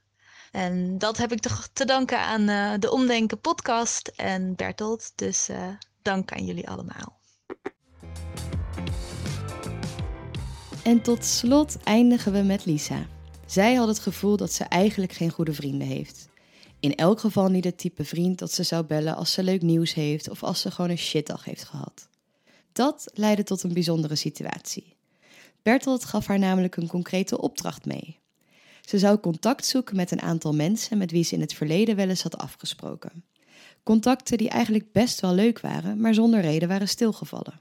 En 0.53 0.99
dat 0.99 1.17
heb 1.17 1.33
ik 1.33 1.41
toch 1.41 1.69
te 1.73 1.85
danken 1.85 2.19
aan 2.19 2.49
uh, 2.49 2.73
de 2.79 2.91
Omdenken 2.91 3.41
podcast 3.41 4.09
en 4.17 4.55
Bertolt. 4.57 5.13
Dus 5.15 5.49
dank 6.03 6.33
aan 6.33 6.45
jullie 6.45 6.69
allemaal. 6.69 7.17
En 10.83 11.03
tot 11.03 11.25
slot 11.25 11.83
eindigen 11.83 12.33
we 12.33 12.43
met 12.43 12.65
Lisa. 12.65 13.07
Zij 13.47 13.75
had 13.75 13.89
het 13.89 13.99
gevoel 13.99 14.37
dat 14.37 14.53
ze 14.53 14.65
eigenlijk 14.65 15.13
geen 15.13 15.31
goede 15.31 15.55
vrienden 15.55 15.87
heeft. 15.87 16.28
In 16.81 16.95
elk 16.95 17.21
geval 17.21 17.49
niet 17.49 17.65
het 17.65 17.79
type 17.79 18.05
vriend 18.05 18.39
dat 18.39 18.53
ze 18.53 18.63
zou 18.63 18.85
bellen 18.85 19.17
als 19.17 19.33
ze 19.33 19.43
leuk 19.43 19.63
nieuws 19.63 19.95
heeft 19.95 20.31
of 20.31 20.43
als 20.43 20.61
ze 20.61 20.71
gewoon 20.71 20.91
een 20.91 20.99
shitdag 20.99 21.45
heeft 21.45 21.65
gehad. 21.65 22.09
Dat 22.73 23.11
leidde 23.13 23.43
tot 23.43 23.63
een 23.63 23.73
bijzondere 23.73 24.17
situatie. 24.17 24.97
Bertolt 25.63 26.05
gaf 26.05 26.27
haar 26.27 26.39
namelijk 26.39 26.77
een 26.77 26.89
concrete 26.89 27.41
opdracht 27.41 27.85
mee. 27.85 28.19
Ze 28.81 28.99
zou 28.99 29.19
contact 29.19 29.67
zoeken 29.67 29.97
met 29.97 30.11
een 30.11 30.23
aantal 30.23 30.55
mensen 30.55 30.99
met 30.99 31.11
wie 31.11 31.25
ze 31.25 31.35
in 31.35 31.41
het 31.41 31.55
verleden 31.55 31.97
wel 31.97 32.09
eens 32.09 32.23
had 32.23 32.39
afgesproken. 32.39 33.25
Contacten 33.83 34.39
die 34.39 34.49
eigenlijk 34.49 34.93
best 34.93 35.21
wel 35.21 35.35
leuk 35.35 35.61
waren, 35.61 36.01
maar 36.01 36.15
zonder 36.15 36.41
reden 36.41 36.69
waren 36.69 36.89
stilgevallen. 36.89 37.61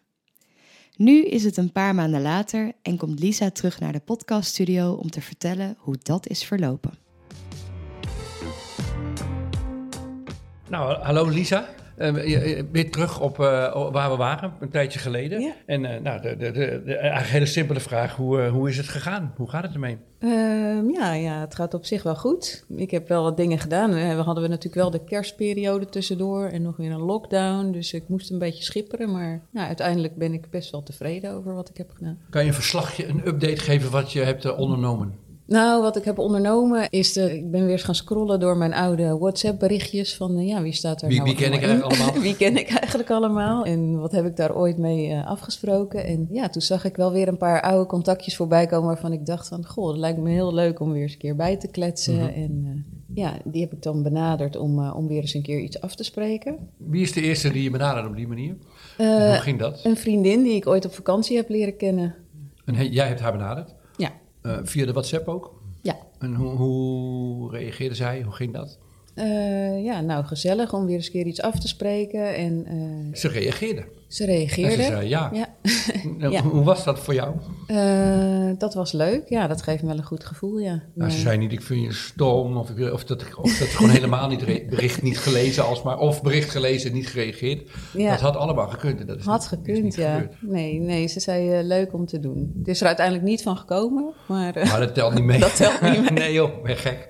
Nu 0.96 1.26
is 1.26 1.44
het 1.44 1.58
een 1.58 1.72
paar 1.72 1.96
maanden 1.96 2.22
later 2.22 2.72
en 2.82 2.98
komt 2.98 3.20
Lisa 3.20 3.52
terug 3.52 3.80
naar 3.80 3.94
de 3.94 4.00
podcaststudio 4.00 4.94
om 4.94 5.10
te 5.10 5.22
vertellen 5.22 5.76
hoe 5.80 5.98
dat 6.02 6.28
is 6.28 6.44
verlopen. 6.44 7.07
Nou, 10.70 11.02
hallo 11.02 11.30
Lisa. 11.30 11.66
Uh, 11.98 12.28
je, 12.28 12.66
weer 12.72 12.92
terug 12.92 13.20
op 13.20 13.40
uh, 13.40 13.92
waar 13.92 14.10
we 14.10 14.16
waren, 14.16 14.54
een 14.60 14.70
tijdje 14.70 15.00
geleden. 15.00 15.42
Ja. 15.42 15.54
En 15.66 15.84
uh, 15.84 16.00
nou, 16.00 16.22
de, 16.22 16.38
de, 16.38 16.52
de, 16.52 16.82
de, 16.86 16.96
eigenlijk 16.96 17.32
hele 17.32 17.46
simpele 17.46 17.80
vraag, 17.80 18.16
hoe, 18.16 18.48
hoe 18.48 18.70
is 18.70 18.78
het 18.78 18.88
gegaan? 18.88 19.34
Hoe 19.36 19.50
gaat 19.50 19.64
het 19.64 19.74
ermee? 19.74 19.98
Ehm, 20.20 20.90
ja, 20.90 21.14
ja, 21.14 21.40
het 21.40 21.56
gaat 21.56 21.74
op 21.74 21.86
zich 21.86 22.04
wel 22.04 22.16
goed. 22.16 22.66
Ik 22.76 22.92
heb 22.92 23.08
wel 23.08 23.24
wat 23.24 23.38
dingen 23.38 23.60
gedaan. 23.60 23.94
We 23.94 24.00
hadden 24.00 24.44
we 24.44 24.50
natuurlijk 24.50 24.76
wel 24.76 24.92
de 24.92 25.04
kerstperiode 25.04 25.86
tussendoor 25.86 26.46
en 26.46 26.62
nog 26.62 26.78
weer 26.78 26.92
een 26.92 27.02
lockdown. 27.02 27.72
Dus 27.72 27.94
ik 27.94 28.04
moest 28.08 28.32
een 28.32 28.40
beetje 28.40 28.64
schipperen. 28.64 29.12
Maar 29.12 29.42
nou, 29.52 29.68
uiteindelijk 29.68 30.16
ben 30.16 30.34
ik 30.34 30.50
best 30.50 30.72
wel 30.72 30.84
tevreden 30.84 31.32
over 31.32 31.54
wat 31.54 31.70
ik 31.70 31.78
heb 31.78 31.92
gedaan. 31.94 32.20
Kan 32.30 32.42
je 32.42 32.48
een 32.48 32.54
verslagje, 32.54 33.08
een 33.08 33.28
update 33.28 33.62
geven 33.62 33.92
wat 33.92 34.12
je 34.12 34.22
hebt 34.22 34.56
ondernomen? 34.56 35.26
Nou, 35.48 35.82
wat 35.82 35.96
ik 35.98 36.04
heb 36.04 36.18
ondernomen 36.18 36.90
is, 36.90 37.14
de, 37.14 37.36
ik 37.38 37.52
ben 37.52 37.62
weer 37.62 37.72
eens 37.72 37.84
gaan 37.84 37.96
scrollen 37.96 38.40
door 38.40 38.58
mijn 38.58 38.74
oude 38.74 39.18
WhatsApp-berichtjes 39.18 40.16
van, 40.16 40.40
uh, 40.40 40.48
ja, 40.48 40.62
wie 40.62 40.74
staat 40.74 41.02
er 41.02 41.08
wie, 41.08 41.18
nou 41.18 41.30
Wie 41.30 41.40
ken 41.40 41.54
ik 41.54 41.64
eigenlijk 41.64 41.94
allemaal? 41.94 42.22
wie 42.28 42.36
ken 42.36 42.58
ik 42.58 42.70
eigenlijk 42.70 43.10
allemaal? 43.10 43.66
En 43.66 44.00
wat 44.00 44.12
heb 44.12 44.26
ik 44.26 44.36
daar 44.36 44.56
ooit 44.56 44.78
mee 44.78 45.10
uh, 45.10 45.28
afgesproken? 45.28 46.06
En 46.06 46.28
ja, 46.32 46.50
toen 46.50 46.62
zag 46.62 46.86
ik 46.86 46.96
wel 46.96 47.12
weer 47.12 47.28
een 47.28 47.38
paar 47.38 47.62
oude 47.62 47.86
contactjes 47.86 48.36
voorbij 48.36 48.66
komen 48.66 48.88
waarvan 48.88 49.14
ik 49.14 49.26
dacht 49.26 49.48
van, 49.48 49.66
goh, 49.66 49.88
het 49.88 49.98
lijkt 49.98 50.20
me 50.20 50.30
heel 50.30 50.54
leuk 50.54 50.80
om 50.80 50.92
weer 50.92 51.02
eens 51.02 51.12
een 51.12 51.18
keer 51.18 51.36
bij 51.36 51.58
te 51.58 51.68
kletsen. 51.68 52.14
Mm 52.14 52.20
-hmm. 52.20 52.44
En 52.44 52.64
uh, 52.66 53.18
ja, 53.18 53.38
die 53.44 53.62
heb 53.62 53.74
ik 53.74 53.82
dan 53.82 54.04
benaderd 54.04 54.58
om, 54.58 54.90
om 54.90 55.08
weer 55.08 55.22
eens 55.22 55.34
een 55.34 55.42
keer 55.42 55.60
iets 55.60 55.82
af 55.82 55.96
te 55.96 56.04
spreken. 56.04 56.58
Wie 56.78 57.02
is 57.02 57.14
de 57.14 57.22
eerste 57.22 57.52
die 57.52 57.64
je 57.64 57.72
benaderde 57.72 58.10
op 58.10 58.16
die 58.16 58.28
manier? 58.28 58.56
Hoe 58.98 59.38
ging 59.40 59.60
dat? 59.60 59.80
Een 59.84 59.98
vriendin 59.98 60.44
die 60.44 60.56
ik 60.56 60.68
ooit 60.68 60.86
op 60.86 60.94
vakantie 60.94 61.38
heb 61.38 61.50
leren 61.50 61.78
kennen. 61.78 62.16
En 62.66 62.92
jij 62.92 63.08
hebt 63.08 63.20
haar 63.20 63.32
benaderd? 63.32 63.76
Ja. 64.48 64.66
via 64.66 64.86
de 64.86 64.92
WhatsApp 64.92 65.28
ook? 65.28 65.62
Ja. 65.82 65.98
En 66.20 66.36
hoe, 66.36 66.56
hoe 66.56 67.52
reageerde 67.52 67.96
zij? 67.96 68.22
Hoe 68.22 68.34
ging 68.34 68.54
dat? 68.54 68.78
Uh, 69.16 69.84
ja, 69.84 70.02
nou 70.02 70.26
gezellig 70.26 70.74
om 70.74 70.86
weer 70.86 70.96
eens 70.96 71.06
een 71.06 71.12
keer 71.12 71.26
iets 71.26 71.42
af 71.42 71.60
te 71.60 71.68
spreken. 71.68 72.36
En, 72.36 72.66
uh, 72.74 73.16
ze 73.16 73.28
reageerde? 73.28 73.86
Ze 74.08 74.26
reageerde. 74.26 74.76
En 74.76 74.84
ze 74.84 74.92
zei 74.92 75.08
ja. 75.08 75.32
ja. 75.34 75.48
ja. 76.30 76.42
Hoe 76.42 76.64
was 76.64 76.84
dat 76.84 77.00
voor 77.00 77.14
jou? 77.14 77.36
Uh, 77.68 78.52
dat 78.58 78.74
was 78.74 78.92
leuk. 78.92 79.30
Ja, 79.30 79.48
dat 79.48 79.62
geeft 79.62 79.82
me 79.82 79.88
wel 79.88 79.98
een 79.98 80.04
goed 80.04 80.26
gevoel, 80.26 80.58
ja. 80.58 80.84
Nou, 80.94 81.12
ze 81.12 81.20
zei 81.20 81.38
niet, 81.38 81.52
ik 81.52 81.62
vind 81.62 81.84
je 81.84 81.94
stom. 81.94 82.58
Of, 82.58 82.70
of, 82.92 83.04
dat, 83.04 83.36
of 83.36 83.58
dat 83.58 83.68
gewoon 83.68 83.92
helemaal 84.00 84.28
niet 84.28 84.46
bericht 84.70 85.02
niet 85.02 85.18
gelezen 85.18 85.66
alsmaar. 85.66 85.98
Of 85.98 86.22
bericht 86.22 86.50
gelezen 86.50 86.94
niet 86.94 87.08
gereageerd. 87.08 87.70
Ja. 87.94 88.10
Dat 88.10 88.20
had 88.20 88.36
allemaal 88.36 88.68
gekund. 88.68 89.08
Dat 89.08 89.18
is 89.18 89.26
had 89.26 89.40
niet, 89.40 89.50
gekund, 89.50 89.84
niet 89.84 89.96
ja. 89.96 90.14
Gebeurd. 90.14 90.36
Nee, 90.42 90.80
nee, 90.80 91.08
ze 91.08 91.20
zei 91.20 91.64
leuk 91.64 91.94
om 91.94 92.06
te 92.06 92.20
doen. 92.20 92.56
Het 92.60 92.68
is 92.68 92.82
er 92.82 92.88
uiteindelijk 92.88 93.26
niet 93.26 93.42
van 93.42 93.58
gekomen. 93.58 94.14
Maar, 94.28 94.54
maar 94.54 94.80
dat 94.80 94.94
telt 94.94 95.14
niet 95.14 95.24
mee. 95.24 95.40
dat 95.50 95.56
telt 95.56 95.82
niet 95.82 96.02
mee. 96.02 96.12
nee 96.12 96.34
joh, 96.34 96.64
ben 96.64 96.78
gek. 96.78 97.10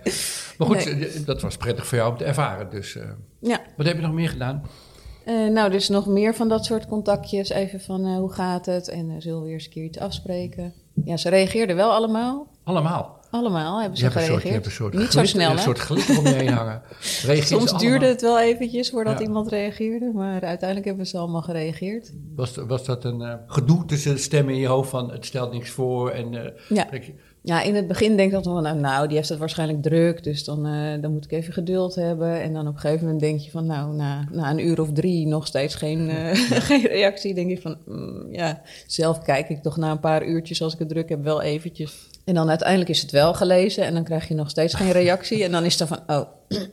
Maar 0.57 0.67
goed, 0.67 0.85
nee. 0.85 1.23
dat 1.25 1.41
was 1.41 1.57
prettig 1.57 1.87
voor 1.87 1.97
jou 1.97 2.11
om 2.11 2.17
te 2.17 2.23
ervaren. 2.23 2.69
Dus 2.69 2.97
ja. 3.39 3.61
wat 3.77 3.85
heb 3.85 3.95
je 3.95 4.01
nog 4.01 4.13
meer 4.13 4.29
gedaan? 4.29 4.63
Uh, 5.27 5.49
nou, 5.49 5.71
dus 5.71 5.89
nog 5.89 6.05
meer 6.07 6.35
van 6.35 6.47
dat 6.47 6.65
soort 6.65 6.87
contactjes. 6.87 7.49
Even 7.49 7.81
van 7.81 8.05
uh, 8.07 8.17
hoe 8.17 8.31
gaat 8.31 8.65
het? 8.65 8.87
En 8.87 9.09
uh, 9.09 9.15
zullen 9.19 9.39
we 9.39 9.45
weer 9.45 9.53
eens 9.53 9.65
een 9.65 9.71
keer 9.71 9.83
iets 9.83 9.99
afspreken? 9.99 10.73
Ja, 11.05 11.17
ze 11.17 11.29
reageerden 11.29 11.75
wel 11.75 11.91
allemaal. 11.91 12.47
Allemaal? 12.63 13.15
Allemaal 13.29 13.79
hebben 13.79 13.97
ze 13.97 14.03
je 14.05 14.11
gereageerd. 14.11 14.53
Hebt 14.53 14.65
een 14.65 14.71
soort, 14.71 14.93
Niet 14.93 15.01
glitter, 15.01 15.27
zo 15.27 15.37
snel, 15.37 15.49
Een 15.49 15.55
hè? 15.55 15.61
soort 15.61 15.79
glitter 15.79 16.17
om 16.17 16.27
je 16.27 16.33
heen 16.33 16.53
hangen. 16.53 16.81
Soms 17.43 17.77
duurde 17.77 18.05
het 18.05 18.21
wel 18.21 18.39
eventjes 18.39 18.89
voordat 18.89 19.19
Ja. 19.19 19.25
iemand 19.25 19.47
reageerde. 19.47 20.11
Maar 20.13 20.41
uiteindelijk 20.41 20.87
hebben 20.87 21.07
ze 21.07 21.17
allemaal 21.17 21.41
gereageerd. 21.41 22.13
Was, 22.35 22.55
was 22.55 22.85
dat 22.85 23.03
een 23.03 23.39
gedoe 23.47 23.85
tussen 23.85 24.13
de 24.13 24.21
stemmen 24.21 24.53
in 24.53 24.59
je 24.59 24.67
hoofd 24.67 24.89
van 24.89 25.11
het 25.11 25.25
stelt 25.25 25.51
niks 25.51 25.69
voor? 25.69 26.09
En, 26.09 26.53
ja. 26.69 26.87
Ja, 27.47 27.61
in 27.61 27.75
het 27.75 27.87
begin 27.87 28.17
denk 28.17 28.33
ik 28.33 28.43
dan 28.43 28.53
van 28.53 28.63
nou, 28.63 28.79
nou, 28.79 29.07
die 29.07 29.15
heeft 29.15 29.29
het 29.29 29.39
waarschijnlijk 29.39 29.81
druk. 29.81 30.23
Dus 30.23 30.43
dan, 30.43 30.67
uh, 30.67 31.01
dan 31.01 31.11
moet 31.11 31.25
ik 31.25 31.31
even 31.31 31.53
geduld 31.53 31.95
hebben. 31.95 32.41
En 32.41 32.53
dan 32.53 32.67
op 32.67 32.73
een 32.73 32.79
gegeven 32.79 33.03
moment 33.05 33.21
denk 33.21 33.39
je 33.39 33.51
van 33.51 33.65
nou, 33.65 33.95
na, 33.95 34.27
na 34.31 34.49
een 34.49 34.67
uur 34.67 34.81
of 34.81 34.91
drie 34.91 35.27
nog 35.27 35.47
steeds 35.47 35.75
geen, 35.75 36.09
geen 36.69 36.85
reactie. 36.87 37.33
denk 37.33 37.49
je 37.49 37.61
van 37.61 37.77
mm, 37.85 38.33
ja, 38.33 38.61
zelf 38.87 39.21
kijk 39.21 39.49
ik 39.49 39.61
toch 39.61 39.77
na 39.77 39.91
een 39.91 39.99
paar 39.99 40.25
uurtjes 40.25 40.61
als 40.61 40.73
ik 40.73 40.79
het 40.79 40.89
druk 40.89 41.09
heb 41.09 41.23
wel 41.23 41.41
eventjes. 41.41 42.09
En 42.25 42.33
dan 42.33 42.49
uiteindelijk 42.49 42.89
is 42.89 43.01
het 43.01 43.11
wel 43.11 43.33
gelezen 43.33 43.83
en 43.83 43.93
dan 43.93 44.03
krijg 44.03 44.27
je 44.27 44.33
nog 44.33 44.49
steeds 44.49 44.73
geen 44.73 44.91
reactie. 44.91 45.43
En 45.43 45.51
dan 45.51 45.65
is 45.65 45.79
het 45.79 45.87
van, 45.87 45.99
oh, 46.07 46.27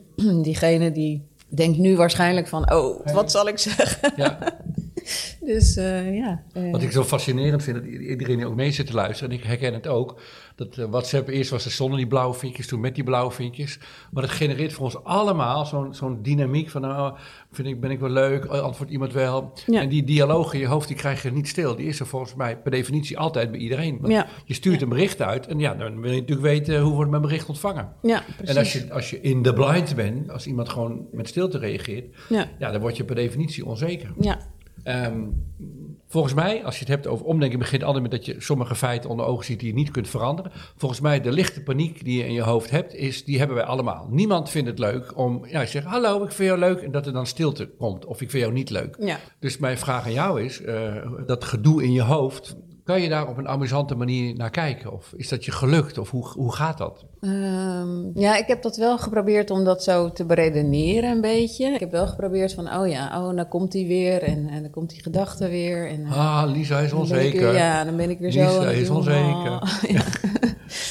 diegene 0.43 0.91
die 0.91 1.27
denkt 1.47 1.77
nu 1.77 1.95
waarschijnlijk 1.95 2.47
van, 2.47 2.73
oh, 2.73 3.05
wat 3.13 3.31
zal 3.31 3.47
ik 3.47 3.57
zeggen? 3.57 4.13
Ja. 4.15 4.37
dus 5.45 5.77
uh, 5.77 6.15
ja. 6.17 6.43
Uh, 6.57 6.71
Wat 6.71 6.81
ik 6.81 6.91
zo 6.91 7.03
fascinerend 7.03 7.63
vind, 7.63 7.75
dat 7.75 7.85
iedereen 7.85 8.37
die 8.37 8.45
ook 8.47 8.55
mee 8.55 8.71
zit 8.71 8.87
te 8.87 8.93
luisteren, 8.93 9.31
en 9.31 9.37
ik 9.37 9.43
herken 9.43 9.73
het 9.73 9.87
ook, 9.87 10.19
dat 10.55 10.77
uh, 10.77 10.85
WhatsApp 10.85 11.27
eerst 11.29 11.49
was 11.49 11.65
er 11.65 11.71
zonder 11.71 11.97
die 11.97 12.07
blauwe 12.07 12.33
vinkjes, 12.33 12.67
toen 12.67 12.79
met 12.79 12.95
die 12.95 13.03
blauwe 13.03 13.31
vinkjes. 13.31 13.79
Maar 14.11 14.23
dat 14.23 14.31
genereert 14.31 14.73
voor 14.73 14.85
ons 14.85 15.03
allemaal 15.03 15.65
zo'n 15.65 15.93
zo'n 15.93 16.21
dynamiek 16.21 16.69
van, 16.69 16.81
nou, 16.81 17.13
vind 17.51 17.67
ik, 17.67 17.79
ben 17.79 17.91
ik 17.91 17.99
wel 17.99 18.09
leuk, 18.09 18.45
antwoordt 18.45 18.91
iemand 18.91 19.13
wel. 19.13 19.53
Ja. 19.65 19.81
En 19.81 19.89
die 19.89 20.03
dialoog 20.03 20.53
in 20.53 20.59
je 20.59 20.67
hoofd, 20.67 20.87
die 20.87 20.97
krijg 20.97 21.23
je 21.23 21.31
niet 21.31 21.47
stil. 21.47 21.75
Die 21.75 21.87
is 21.87 21.99
er 21.99 22.05
volgens 22.07 22.35
mij 22.35 22.57
per 22.57 22.71
definitie 22.71 23.17
altijd 23.17 23.51
bij 23.51 23.59
iedereen. 23.59 23.97
Want 24.01 24.13
Ja. 24.13 24.27
Je 24.45 24.53
stuurt 24.53 24.81
een 24.81 24.89
bericht 24.89 25.21
uit 25.21 25.47
en 25.47 25.59
ja, 25.59 25.73
dan 25.75 26.01
wil 26.01 26.11
je 26.11 26.19
natuurlijk 26.19 26.47
weten 26.47 26.79
hoe 26.81 26.93
wordt 26.93 27.09
mijn 27.09 27.21
bericht 27.21 27.49
ontvangen. 27.49 27.89
Ja, 28.01 28.23
precies. 28.37 28.55
En 28.55 28.57
als 28.61 28.73
je, 28.73 28.93
als 28.93 29.09
je 29.09 29.21
in 29.21 29.41
de 29.41 29.53
blind 29.53 29.95
bent, 29.95 30.29
als 30.31 30.47
iemand 30.47 30.69
gewoon 30.69 31.05
met 31.11 31.27
stilte 31.27 31.57
reageert, 31.57 32.15
Ja. 32.29 32.49
ja, 32.59 32.71
dan 32.71 32.81
word 32.81 32.97
je 32.97 33.03
per 33.03 33.15
definitie 33.15 33.65
onzeker. 33.65 34.13
Ja, 34.19 34.39
Ehm, 34.85 35.23
volgens 36.07 36.33
mij, 36.33 36.63
als 36.65 36.73
je 36.73 36.79
het 36.79 36.89
hebt 36.89 37.07
over 37.07 37.25
omdenken, 37.25 37.59
begint 37.59 37.83
altijd 37.83 38.01
met 38.01 38.11
dat 38.11 38.25
je 38.25 38.35
sommige 38.37 38.75
feiten 38.75 39.09
onder 39.09 39.25
ogen 39.25 39.45
ziet 39.45 39.59
die 39.59 39.67
je 39.67 39.73
niet 39.73 39.91
kunt 39.91 40.09
veranderen. 40.09 40.51
Volgens 40.77 41.01
mij, 41.01 41.21
de 41.21 41.31
lichte 41.31 41.63
paniek 41.63 42.03
die 42.03 42.17
je 42.17 42.25
in 42.25 42.33
je 42.33 42.41
hoofd 42.41 42.69
hebt, 42.69 42.93
is, 42.93 43.23
die 43.23 43.37
hebben 43.37 43.55
wij 43.55 43.65
allemaal. 43.65 44.07
Niemand 44.09 44.49
vindt 44.49 44.69
het 44.69 44.79
leuk 44.79 45.17
om, 45.17 45.45
ja, 45.45 45.61
je 45.61 45.67
zegt, 45.67 45.85
hallo, 45.85 46.23
ik 46.23 46.31
vind 46.31 46.49
jou 46.49 46.59
leuk, 46.59 46.81
en 46.81 46.91
dat 46.91 47.05
er 47.05 47.13
dan 47.13 47.27
stilte 47.27 47.69
komt. 47.77 48.05
Of 48.05 48.21
ik 48.21 48.29
vind 48.29 48.43
jou 48.43 48.55
niet 48.55 48.69
leuk. 48.69 48.95
ja. 48.99 49.19
Dus 49.39 49.57
mijn 49.57 49.77
vraag 49.77 50.05
aan 50.05 50.13
jou 50.13 50.43
is, 50.43 50.61
eh, 50.61 50.95
dat 51.25 51.43
gedoe 51.43 51.83
in 51.83 51.91
je 51.91 52.01
hoofd, 52.01 52.55
kan 52.85 53.01
je 53.01 53.09
daar 53.09 53.27
op 53.27 53.37
een 53.37 53.47
amusante 53.47 53.95
manier 53.95 54.35
naar 54.35 54.49
kijken? 54.49 54.93
Of 54.93 55.13
is 55.15 55.29
dat 55.29 55.45
je 55.45 55.51
gelukt? 55.51 55.97
Of 55.97 56.09
hoe, 56.11 56.27
hoe 56.27 56.53
gaat 56.55 56.77
dat? 56.77 57.05
Ehm, 57.21 58.19
ja, 58.19 58.37
ik 58.37 58.47
heb 58.47 58.61
dat 58.61 58.77
wel 58.77 58.97
geprobeerd 58.97 59.49
om 59.51 59.63
dat 59.63 59.83
zo 59.83 60.11
te 60.11 60.25
beredeneren 60.25 61.09
een 61.11 61.21
beetje. 61.21 61.65
Ik 61.73 61.79
heb 61.79 61.91
wel 61.91 62.07
geprobeerd 62.07 62.53
van, 62.53 62.73
oh 62.73 62.87
ja, 62.87 63.21
oh, 63.27 63.35
dan 63.35 63.47
komt 63.47 63.73
hij 63.73 63.85
weer 63.87 64.23
en, 64.23 64.47
en 64.49 64.61
dan 64.61 64.71
komt 64.71 64.89
die 64.89 65.01
gedachte 65.01 65.47
weer. 65.47 65.87
En, 65.89 66.05
eh, 66.05 66.17
Ah, 66.43 66.51
Lisa 66.51 66.79
is 66.79 66.93
onzeker. 66.93 67.41
weer- 67.41 67.53
ja, 67.53 67.83
dan 67.83 67.95
ben 67.95 68.09
ik 68.09 68.19
weer 68.19 68.31
zo. 68.31 68.39
Lisa 68.39 68.57
aan 68.59 68.65
het 68.67 68.75
is 68.77 68.89
onzeker. 68.89 69.51
Oh, 69.51 69.61
ja. 69.87 70.01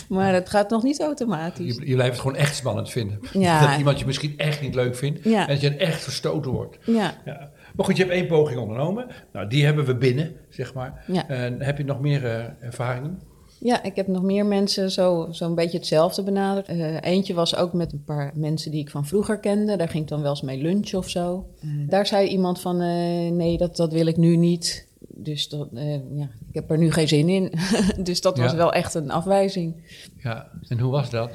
maar 0.08 0.32
het 0.34 0.48
gaat 0.50 0.70
nog 0.70 0.82
niet 0.82 1.00
automatisch. 1.00 1.76
Je, 1.76 1.86
je 1.88 1.94
blijft 1.94 2.12
het 2.12 2.20
gewoon 2.20 2.36
echt 2.36 2.56
spannend 2.56 2.90
vinden. 2.90 3.18
Ja. 3.32 3.66
Dat 3.68 3.78
iemand 3.78 3.98
je 3.98 4.06
misschien 4.06 4.34
echt 4.38 4.60
niet 4.60 4.74
leuk 4.74 4.96
vindt. 4.96 5.24
Ja. 5.24 5.40
En 5.48 5.52
dat 5.54 5.60
je 5.60 5.76
echt 5.76 6.02
verstoten 6.02 6.50
wordt. 6.50 6.76
Ja, 6.84 7.14
Ja. 7.24 7.50
Maar 7.74 7.86
goed, 7.86 7.96
je 7.96 8.02
hebt 8.02 8.14
één 8.14 8.26
poging 8.26 8.58
ondernomen. 8.60 9.06
Nou, 9.32 9.48
die 9.48 9.64
hebben 9.64 9.84
we 9.84 9.96
binnen, 9.96 10.32
zeg 10.48 10.74
maar. 10.74 11.04
Ja. 11.06 11.28
En 11.28 11.60
heb 11.62 11.78
je 11.78 11.84
nog 11.84 12.00
meer 12.00 12.24
eh, 12.24 12.44
ervaringen? 12.60 13.20
Ja, 13.60 13.82
ik 13.82 13.96
heb 13.96 14.06
nog 14.06 14.22
meer 14.22 14.46
mensen 14.46 14.90
zo- 14.90 15.28
zo'n 15.30 15.54
beetje 15.54 15.78
hetzelfde 15.78 16.22
benaderd. 16.22 16.68
Eh, 16.68 17.00
eentje 17.00 17.34
was 17.34 17.56
ook 17.56 17.72
met 17.72 17.92
een 17.92 18.04
paar 18.04 18.32
mensen 18.34 18.70
die 18.70 18.80
ik 18.80 18.90
van 18.90 19.06
vroeger 19.06 19.38
kende. 19.38 19.76
Daar 19.76 19.88
ging 19.88 20.02
ik 20.02 20.08
dan 20.08 20.20
wel 20.20 20.30
eens 20.30 20.42
mee 20.42 20.62
lunchen 20.62 20.98
of 20.98 21.08
zo. 21.10 21.46
Eh, 21.60 21.68
daar 21.88 22.06
zei 22.06 22.28
iemand 22.28 22.60
van, 22.60 22.80
eh, 22.80 23.30
nee, 23.32 23.58
dat, 23.58 23.76
dat 23.76 23.92
wil 23.92 24.06
ik 24.06 24.16
nu 24.16 24.36
niet. 24.36 24.88
Dus 25.08 25.48
dat, 25.48 25.68
eh, 25.74 25.92
ja, 25.94 26.28
ik 26.48 26.54
heb 26.54 26.70
er 26.70 26.78
nu 26.78 26.92
geen 26.92 27.08
zin 27.08 27.28
in. 27.28 27.52
dus 28.04 28.20
dat 28.20 28.38
was 28.38 28.54
wel 28.54 28.72
echt 28.72 28.94
een 28.94 29.10
afwijzing. 29.10 29.74
Ja, 30.22 30.50
en 30.68 30.78
hoe 30.78 30.90
was 30.92 31.10
dat? 31.10 31.30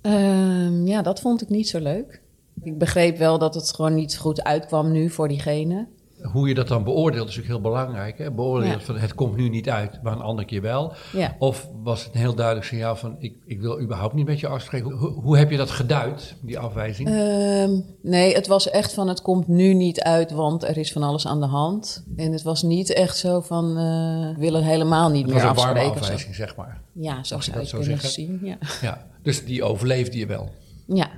Ehm, 0.00 0.86
ja, 0.86 1.02
dat 1.02 1.20
vond 1.20 1.42
ik 1.42 1.48
niet 1.48 1.68
zo 1.68 1.78
leuk. 1.80 2.20
Ik 2.62 2.78
begreep 2.78 3.18
wel 3.18 3.38
dat 3.38 3.54
het 3.54 3.74
gewoon 3.74 3.94
niet 3.94 4.16
goed 4.16 4.44
uitkwam 4.44 4.90
nu 4.92 5.10
voor 5.10 5.28
diegene. 5.28 5.86
Hoe 6.32 6.48
je 6.48 6.54
dat 6.54 6.68
dan 6.68 6.84
beoordeelt 6.84 7.28
is 7.28 7.36
natuurlijk 7.36 7.62
heel 7.62 7.72
belangrijk. 7.72 8.18
Hè? 8.18 8.30
Beoordeelt 8.30 8.80
Ja. 8.80 8.86
van 8.86 8.96
het 8.98 9.14
komt 9.14 9.36
nu 9.36 9.48
niet 9.48 9.68
uit, 9.68 10.02
maar 10.02 10.12
een 10.12 10.20
andere 10.20 10.46
keer 10.48 10.62
wel. 10.62 10.92
Ja. 11.12 11.36
Of 11.38 11.68
was 11.82 12.04
het 12.04 12.14
een 12.14 12.20
heel 12.20 12.34
duidelijk 12.34 12.66
signaal 12.66 12.96
van 12.96 13.16
ik, 13.18 13.34
ik 13.46 13.60
wil 13.60 13.80
überhaupt 13.80 14.14
niet 14.14 14.26
met 14.26 14.40
je 14.40 14.46
afspreken. 14.48 14.90
Hoe, 14.90 15.08
hoe 15.10 15.36
heb 15.38 15.50
je 15.50 15.56
dat 15.56 15.70
geduid, 15.70 16.36
die 16.42 16.58
afwijzing? 16.58 17.08
Ehm, 17.08 17.70
nee, 18.02 18.34
het 18.34 18.46
was 18.46 18.70
echt 18.70 18.92
van 18.94 19.08
het 19.08 19.22
komt 19.22 19.48
nu 19.48 19.74
niet 19.74 20.00
uit, 20.00 20.30
want 20.30 20.64
er 20.64 20.76
is 20.76 20.92
van 20.92 21.02
alles 21.02 21.26
aan 21.26 21.40
de 21.40 21.46
hand. 21.46 22.04
En 22.16 22.32
het 22.32 22.42
was 22.42 22.62
niet 22.62 22.92
echt 22.92 23.16
zo 23.16 23.40
van 23.40 23.68
eh, 23.70 23.74
we 23.74 24.34
willen 24.38 24.62
helemaal 24.64 25.10
niet 25.10 25.24
het 25.24 25.34
meer 25.34 25.42
was 25.42 25.50
een 25.50 25.56
warme 25.56 25.72
afspreken. 25.80 26.00
afwijzing, 26.02 26.34
zeg 26.34 26.56
maar. 26.56 26.80
Ja, 26.92 27.22
zo 27.24 27.36
je 27.36 27.42
zou 27.42 27.56
dat 27.56 27.64
je 27.64 27.68
zo 27.70 27.78
kunnen 27.78 28.00
zeggen? 28.00 28.10
zien. 28.10 28.38
Ja. 28.42 28.56
Ja, 28.82 29.06
dus 29.22 29.44
die 29.44 29.62
overleefde 29.64 30.18
je 30.18 30.26
wel. 30.26 30.50
ja. 30.86 31.10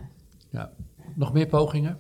Ja. 0.50 0.70
Nog 1.14 1.32
meer 1.32 1.46
pogingen? 1.46 1.98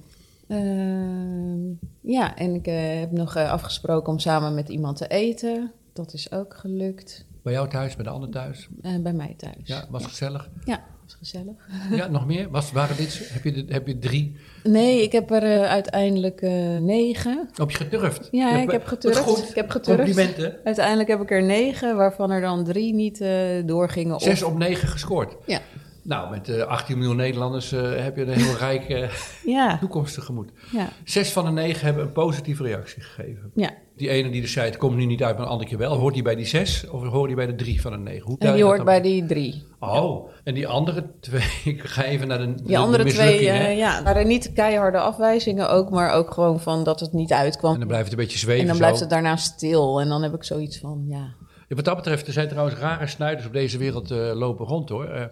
Ehm, 0.52 1.68
ja, 2.00 2.36
en 2.36 2.54
ik 2.54 2.66
eh, 2.66 2.98
heb 3.00 3.10
nog 3.10 3.36
eh, 3.36 3.50
afgesproken 3.50 4.12
om 4.12 4.18
samen 4.18 4.54
met 4.54 4.68
iemand 4.68 4.96
te 4.96 5.06
eten. 5.06 5.72
Dat 5.92 6.12
is 6.12 6.32
ook 6.32 6.54
gelukt. 6.54 7.26
Bij 7.42 7.52
jou 7.52 7.68
thuis, 7.68 7.94
bij 7.96 8.04
de 8.04 8.10
ander 8.10 8.30
thuis? 8.30 8.68
Eh, 8.82 8.96
bij 9.02 9.12
mij 9.12 9.34
thuis. 9.36 9.54
Ja, 9.64 9.86
was 9.90 10.04
gezellig. 10.04 10.50
Ja, 10.64 10.84
was 11.04 11.14
gezellig. 11.14 11.54
Ja, 11.98 12.06
nog 12.06 12.26
meer? 12.26 12.50
Was, 12.50 12.72
waren 12.72 12.96
dit, 12.96 13.30
heb, 13.32 13.44
je, 13.44 13.64
heb 13.68 13.86
je 13.86 13.98
drie? 13.98 14.36
Nee, 14.64 15.02
ik 15.02 15.12
heb 15.12 15.30
er 15.30 15.66
uiteindelijk 15.66 16.40
negen. 16.80 17.48
Heb 17.54 17.70
je 17.70 17.76
gedurfd? 17.76 18.28
Ja, 18.30 18.56
Je 18.56 18.62
ik 18.62 18.70
heb 18.70 18.86
geturfd. 18.86 19.18
Goed. 19.18 19.48
Ik 19.48 19.54
heb 19.54 19.70
geturfd. 19.70 20.02
Complimenten. 20.02 20.56
Uiteindelijk 20.64 21.08
heb 21.08 21.20
ik 21.20 21.30
er 21.30 21.42
negen, 21.42 21.96
waarvan 21.96 22.30
er 22.30 22.40
dan 22.40 22.64
drie 22.64 22.94
niet 22.94 23.24
doorgingen. 23.66 24.20
Zes 24.20 24.42
op 24.42 24.58
negen 24.58 24.88
gescoord. 24.88 25.36
Ja. 25.46 25.60
Nou, 26.04 26.30
met 26.30 26.48
eh 26.48 26.62
18 26.66 26.98
miljoen 26.98 27.16
Nederlanders 27.16 27.72
eh, 27.72 27.80
heb 28.02 28.16
je 28.16 28.22
een 28.22 28.28
heel 28.40 28.56
rijke 28.68 29.08
Ja, 29.44 29.78
toekomst 29.78 30.14
tegemoet. 30.14 30.50
ja, 30.72 30.88
Zes 31.04 31.32
van 31.32 31.44
de 31.44 31.50
negen 31.50 31.84
hebben 31.86 32.02
een 32.04 32.12
positieve 32.12 32.62
reactie 32.62 33.02
gegeven. 33.02 33.50
ja. 33.54 33.70
Die 33.96 34.08
ene 34.08 34.30
die 34.30 34.40
dus 34.40 34.52
zei, 34.52 34.66
het 34.66 34.76
komt 34.76 34.96
nu 34.96 35.04
niet 35.04 35.22
uit, 35.22 35.36
maar 35.36 35.44
een 35.46 35.50
andere 35.52 35.68
keer 35.68 35.78
wel. 35.78 35.96
Hoort 35.96 36.14
die 36.14 36.22
bij 36.22 36.34
die 36.34 36.46
zes 36.46 36.88
of 36.88 37.06
hoort 37.06 37.26
die 37.26 37.36
bij 37.36 37.46
de 37.46 37.54
drie 37.54 37.80
van 37.80 37.90
de 37.92 37.98
negen? 37.98 38.26
Hoe 38.26 38.36
En 38.38 38.54
die 38.54 38.64
hoort 38.64 38.84
bij 38.84 39.00
die 39.00 39.26
drie. 39.26 39.64
Oh, 39.80 40.28
en 40.44 40.54
die 40.54 40.66
andere 40.68 41.10
twee, 41.20 41.42
ik 41.74 41.82
ga 41.84 42.02
even 42.04 42.28
naar 42.28 42.38
de, 42.38 42.54
Die 42.62 42.78
andere 42.78 43.04
de 43.04 43.10
twee, 43.10 43.48
eh, 43.50 43.76
ja, 43.76 44.02
waren 44.02 44.26
niet 44.26 44.52
keiharde 44.52 44.98
afwijzingen 44.98 45.70
ook, 45.70 45.90
maar 45.90 46.12
ook 46.12 46.30
gewoon 46.34 46.60
van 46.60 46.84
dat 46.84 47.00
het 47.00 47.12
niet 47.12 47.32
uitkwam. 47.32 47.72
En 47.72 47.78
dan 47.78 47.88
blijft 47.88 48.04
het 48.10 48.18
een 48.18 48.24
beetje 48.24 48.38
zweven 48.38 48.60
En 48.60 48.66
dan 48.68 48.76
blijft 48.76 49.00
het 49.00 49.10
daarna 49.10 49.36
stil. 49.36 50.00
En 50.00 50.08
dan 50.08 50.22
heb 50.22 50.34
ik 50.34 50.44
zoiets 50.44 50.78
van, 50.78 51.04
ja. 51.08 51.34
Ja, 51.68 51.76
wat 51.76 51.84
dat 51.84 51.96
betreft, 51.96 52.26
er 52.26 52.32
zijn 52.32 52.48
trouwens 52.48 52.76
rare 52.78 53.06
snuiters 53.06 53.46
op 53.46 53.52
deze 53.52 53.78
wereld 53.78 54.10
eh, 54.10 54.18
lopen 54.34 54.66
rond 54.66 54.88
hoor. 54.88 55.30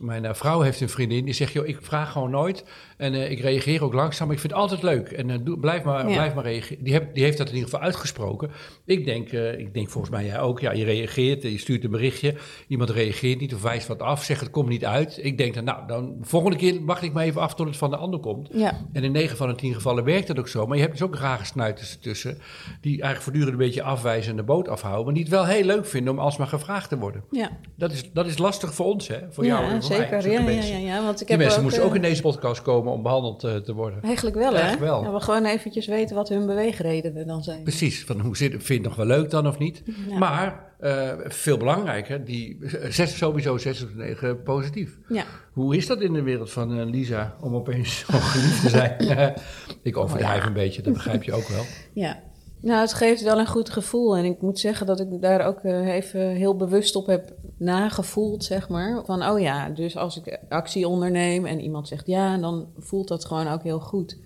Mijn 0.00 0.24
eh, 0.24 0.34
vrouw 0.34 0.60
heeft 0.60 0.80
een 0.80 0.88
vriendin 0.88 1.24
die 1.24 1.34
zegt: 1.34 1.52
joh, 1.52 1.66
ik 1.66 1.78
vraag 1.80 2.12
gewoon 2.12 2.30
nooit. 2.30 2.64
En 3.00 3.14
eh, 3.14 3.30
ik 3.30 3.40
reageer 3.40 3.84
ook 3.84 3.92
langzaam. 3.92 4.30
Ik 4.30 4.38
vind 4.38 4.52
het 4.52 4.60
altijd 4.62 4.82
leuk. 4.82 5.08
En 5.10 5.30
eh, 5.30 5.36
doe, 5.42 5.58
blijf, 5.58 5.82
maar, 5.82 6.08
Ja. 6.08 6.14
blijf 6.14 6.34
maar 6.34 6.44
reageren. 6.44 6.84
Die, 6.84 6.92
heb, 6.92 7.14
die 7.14 7.24
heeft 7.24 7.38
dat 7.38 7.48
in 7.48 7.54
ieder 7.54 7.68
geval 7.70 7.84
uitgesproken. 7.84 8.50
Ik 8.84 9.04
denk, 9.04 9.32
eh, 9.32 9.58
ik 9.58 9.74
denk 9.74 9.88
volgens 9.90 10.12
mij 10.12 10.24
jij 10.24 10.40
ook. 10.40 10.60
Ja, 10.60 10.72
je 10.72 10.84
reageert, 10.84 11.42
je 11.42 11.58
stuurt 11.58 11.84
een 11.84 11.90
berichtje. 11.90 12.34
Iemand 12.68 12.90
reageert 12.90 13.40
niet 13.40 13.54
of 13.54 13.62
wijst 13.62 13.86
wat 13.86 14.02
af. 14.02 14.24
Zegt 14.24 14.40
het 14.40 14.50
komt 14.50 14.68
niet 14.68 14.84
uit. 14.84 15.18
Ik 15.22 15.38
denk 15.38 15.54
dan, 15.54 15.64
nou, 15.64 15.86
dan 15.86 16.16
volgende 16.22 16.56
keer 16.56 16.84
wacht 16.84 17.02
ik 17.02 17.12
maar 17.12 17.24
even 17.24 17.40
af 17.40 17.54
tot 17.54 17.66
het 17.66 17.76
van 17.76 17.90
de 17.90 17.96
ander 17.96 18.20
komt. 18.20 18.48
Ja, 18.52 18.80
En 18.92 19.04
in 19.04 19.12
9 19.12 19.36
van 19.36 19.48
de 19.48 19.54
10 19.54 19.74
gevallen 19.74 20.04
werkt 20.04 20.26
dat 20.26 20.38
ook 20.38 20.48
zo. 20.48 20.66
Maar 20.66 20.76
je 20.76 20.82
hebt 20.82 20.98
dus 20.98 21.06
ook 21.06 21.16
rare 21.16 21.44
snuiters 21.44 21.96
tussen. 22.00 22.38
Die 22.80 22.90
eigenlijk 22.90 23.22
voortdurend 23.22 23.52
een 23.52 23.58
beetje 23.58 23.82
afwijzen 23.82 24.30
en 24.30 24.36
de 24.36 24.42
boot 24.42 24.68
afhouden. 24.68 25.04
Maar 25.04 25.14
die 25.14 25.22
het 25.22 25.32
wel 25.32 25.46
heel 25.46 25.64
leuk 25.64 25.86
vinden 25.86 26.12
om 26.12 26.18
alsmaar 26.18 26.46
gevraagd 26.46 26.88
te 26.88 26.98
worden. 26.98 27.24
ja. 27.30 27.50
Dat 27.76 27.92
is, 27.92 28.12
dat 28.12 28.26
is 28.26 28.38
lastig 28.38 28.74
voor 28.74 28.86
ons, 28.86 29.08
hè? 29.08 29.18
Voor 29.30 29.44
jou 29.44 29.64
en 29.64 29.82
voor 29.82 29.90
mij. 29.90 29.98
zeker. 29.98 30.22
zulke 30.22 30.42
Ja, 30.42 30.50
ja, 30.50 30.64
ja, 30.64 30.76
ja, 30.76 31.04
want 31.04 31.20
ik 31.20 31.26
Die 31.26 31.36
heb 31.36 31.38
mensen 31.38 31.58
ook, 31.58 31.64
moesten 31.64 31.84
ook 31.84 31.94
in 31.94 32.02
deze 32.02 32.22
podcast 32.22 32.62
komen 32.62 32.89
om 32.92 33.02
behandeld 33.02 33.44
eh, 33.44 33.56
te 33.56 33.74
worden. 33.74 34.02
Eigenlijk 34.02 34.36
wel, 34.36 34.54
hè? 34.54 34.78
Wel. 34.78 35.12
We 35.12 35.20
gewoon 35.20 35.44
eventjes 35.44 35.86
weten 35.86 36.16
wat 36.16 36.28
hun 36.28 36.46
beweegredenen 36.46 37.26
dan 37.26 37.42
zijn. 37.42 37.62
Precies, 37.62 38.04
van 38.04 38.20
hoe 38.20 38.36
zit, 38.36 38.50
vind 38.50 38.66
je 38.66 38.74
het 38.74 38.82
nog 38.82 38.96
wel 38.96 39.06
leuk 39.06 39.30
dan 39.30 39.46
of 39.46 39.58
niet? 39.58 39.82
Ja. 40.08 40.18
Maar 40.18 40.70
eh, 40.80 41.12
veel 41.18 41.56
belangrijker, 41.56 42.24
die 42.24 42.58
zes, 42.88 43.16
sowieso 43.16 43.58
6 43.58 43.84
of 43.84 43.94
9 43.94 44.42
positief. 44.42 44.98
Ja. 45.08 45.24
Hoe 45.52 45.76
is 45.76 45.86
dat 45.86 46.00
in 46.00 46.12
de 46.12 46.22
wereld 46.22 46.50
van 46.50 46.78
eh, 46.78 46.86
Lisa 46.86 47.36
om 47.40 47.54
opeens 47.54 47.98
zo 47.98 48.18
geliefd 48.18 48.60
te 48.60 48.68
zijn? 48.68 49.34
ik 49.82 49.96
overdrijf 49.96 50.44
een 50.44 50.52
beetje, 50.52 50.82
dat 50.82 50.92
begrijp 50.92 51.22
je 51.22 51.32
ook 51.32 51.48
wel. 51.48 51.64
Ja. 51.92 52.22
Nou, 52.62 52.80
het 52.80 52.92
geeft 52.94 53.22
wel 53.22 53.38
een 53.38 53.46
goed 53.46 53.70
gevoel. 53.70 54.16
En 54.16 54.24
ik 54.24 54.40
moet 54.42 54.58
zeggen 54.58 54.86
dat 54.86 55.00
ik 55.00 55.20
daar 55.20 55.46
ook 55.46 55.58
eh, 55.60 55.86
even 55.94 56.28
heel 56.28 56.56
bewust 56.56 56.96
op 56.96 57.06
heb 57.06 57.32
nagevoeld, 57.56 58.44
zeg 58.44 58.68
maar. 58.68 59.04
Van, 59.04 59.26
oh 59.28 59.40
ja, 59.40 59.68
dus 59.68 59.96
als 59.96 60.16
ik 60.16 60.38
actie 60.48 60.88
onderneem 60.88 61.46
en 61.46 61.60
iemand 61.60 61.88
zegt 61.88 62.06
ja, 62.06 62.36
dan 62.38 62.68
voelt 62.78 63.08
dat 63.08 63.24
gewoon 63.24 63.48
ook 63.48 63.62
heel 63.62 63.80
goed. 63.80 64.18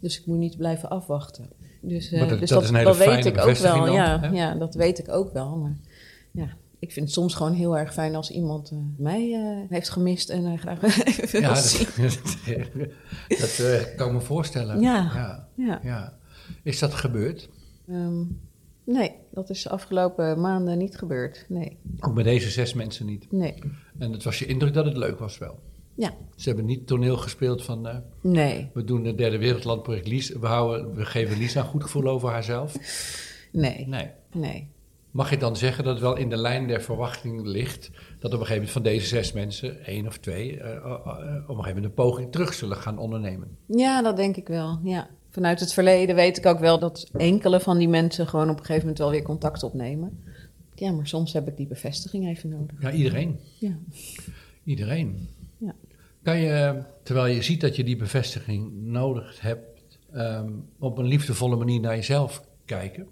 Dus 0.00 0.20
ik 0.20 0.26
moet 0.26 0.38
niet 0.38 0.56
blijven 0.56 0.88
afwachten. 0.88 1.48
Dus, 1.82 2.10
Maar 2.10 2.28
dat- 2.28 2.38
dus 2.38 2.38
dat 2.38 2.48
dat, 2.48 2.62
is 2.62 2.68
een 2.68 2.74
hele 2.74 2.88
dat 2.88 2.96
weet 2.96 3.24
ik 3.26 3.38
ook 3.38 3.56
wel. 3.56 3.84
dan, 3.84 3.92
Ja, 3.94 4.20
hè? 4.20 4.28
ja, 4.28 4.54
dat 4.54 4.74
weet 4.74 4.98
ik 4.98 5.08
ook 5.12 5.32
wel. 5.32 5.56
Maar 5.56 5.76
ja, 6.32 6.48
ik 6.78 6.92
vind 6.92 7.04
het 7.06 7.14
soms 7.14 7.34
gewoon 7.34 7.52
heel 7.52 7.78
erg 7.78 7.92
fijn 7.92 8.14
als 8.14 8.30
iemand 8.30 8.70
eh, 8.70 8.78
mij 8.96 9.38
heeft 9.68 9.88
gemist 9.88 10.30
en 10.30 10.58
graag 10.58 10.82
even 11.06 11.40
wil 11.40 11.56
zien. 11.76 11.86
dat, 13.40 13.56
dat 13.56 13.94
kan 13.94 14.06
ik 14.06 14.12
me 14.12 14.20
voorstellen. 14.20 14.80
Ja. 14.80 15.46
ja. 15.82 16.12
Is 16.62 16.78
dat 16.78 16.94
gebeurd? 16.94 17.48
Ehm, 17.90 18.22
nee, 18.84 19.12
dat 19.30 19.50
is 19.50 19.62
de 19.62 19.68
afgelopen 19.68 20.40
maanden 20.40 20.78
niet 20.78 20.96
gebeurd. 20.98 21.44
Nee, 21.48 21.78
Ook 22.00 22.14
bij 22.14 22.22
deze 22.24 22.50
zes 22.50 22.74
mensen 22.74 23.06
niet. 23.06 23.32
nee, 23.32 23.54
En 23.98 24.12
het 24.12 24.24
was 24.24 24.38
je 24.38 24.46
indruk 24.46 24.74
dat 24.74 24.84
het 24.84 24.96
leuk 24.96 25.18
was 25.18 25.38
wel. 25.38 25.58
ja, 25.94 26.12
Ze 26.36 26.48
hebben 26.48 26.66
niet 26.66 26.86
toneel 26.86 27.16
gespeeld 27.16 27.62
van... 27.64 27.86
eh, 27.88 27.96
nee, 28.20 28.70
we 28.74 28.84
doen 28.84 29.04
het 29.04 29.18
derde 29.18 29.38
wereldlandproject 29.38 30.06
Lies. 30.08 30.28
We, 30.30 30.46
houden, 30.46 30.94
we 30.94 31.04
geven 31.04 31.38
Lisa 31.38 31.60
een 31.60 31.66
goed 31.66 31.82
gevoel 31.82 32.06
over 32.08 32.28
haarzelf. 32.30 32.74
nee, 33.52 33.86
Nee. 33.88 34.10
nee. 34.32 34.68
Mag 35.10 35.30
je 35.30 35.36
dan 35.36 35.56
zeggen 35.56 35.84
dat 35.84 35.92
het 35.92 36.02
wel 36.02 36.16
in 36.16 36.28
de 36.28 36.36
lijn 36.36 36.66
der 36.66 36.82
verwachting 36.82 37.46
ligt... 37.46 37.90
dat 38.18 38.32
op 38.34 38.40
een 38.40 38.46
gegeven 38.46 38.52
moment 38.54 38.70
van 38.70 38.82
deze 38.82 39.06
zes 39.06 39.32
mensen, 39.32 39.84
één 39.84 40.06
of 40.06 40.18
twee... 40.18 40.60
eh, 40.60 40.76
eh, 40.76 40.84
op 40.92 41.08
een 41.08 41.40
gegeven 41.46 41.56
moment 41.66 41.84
een 41.84 41.94
poging 41.94 42.32
terug 42.32 42.54
zullen 42.54 42.76
gaan 42.76 42.98
ondernemen? 42.98 43.56
Ja, 43.66 44.02
dat 44.02 44.16
denk 44.16 44.36
ik 44.36 44.48
wel, 44.48 44.80
ja. 44.84 45.08
Vanuit 45.30 45.60
het 45.60 45.72
verleden 45.72 46.14
weet 46.14 46.36
ik 46.38 46.46
ook 46.46 46.58
wel 46.58 46.78
dat 46.78 47.10
enkele 47.12 47.60
van 47.60 47.78
die 47.78 47.88
mensen 47.88 48.26
gewoon 48.28 48.50
op 48.50 48.58
een 48.58 48.64
gegeven 48.64 48.80
moment 48.80 48.98
wel 48.98 49.10
weer 49.10 49.22
contact 49.22 49.62
opnemen. 49.62 50.24
Ja, 50.74 50.90
maar 50.92 51.06
soms 51.06 51.32
heb 51.32 51.48
ik 51.48 51.56
die 51.56 51.66
bevestiging 51.66 52.28
even 52.28 52.48
nodig. 52.48 52.76
Ja, 52.80 52.90
iedereen. 52.90 53.38
Ja, 53.58 53.78
Iedereen. 54.64 55.28
Ja. 55.58 55.74
Kan 56.22 56.38
je, 56.38 56.82
terwijl 57.02 57.34
je 57.34 57.42
ziet 57.42 57.60
dat 57.60 57.76
je 57.76 57.84
die 57.84 57.96
bevestiging 57.96 58.72
nodig 58.72 59.40
hebt... 59.40 59.80
ehm, 60.12 60.50
op 60.78 60.98
een 60.98 61.06
liefdevolle 61.06 61.56
manier 61.56 61.80
naar 61.80 61.94
jezelf 61.96 62.42
kijken? 62.64 63.06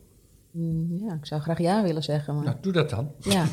Mm, 0.50 0.98
ja 1.06 1.14
ik 1.14 1.26
zou 1.26 1.40
graag 1.40 1.58
ja 1.58 1.82
willen 1.82 2.02
zeggen, 2.02 2.34
maar 2.34 2.44
Nou, 2.44 2.56
doe 2.60 2.72
dat 2.72 2.90
dan. 2.90 3.12
ja. 3.18 3.46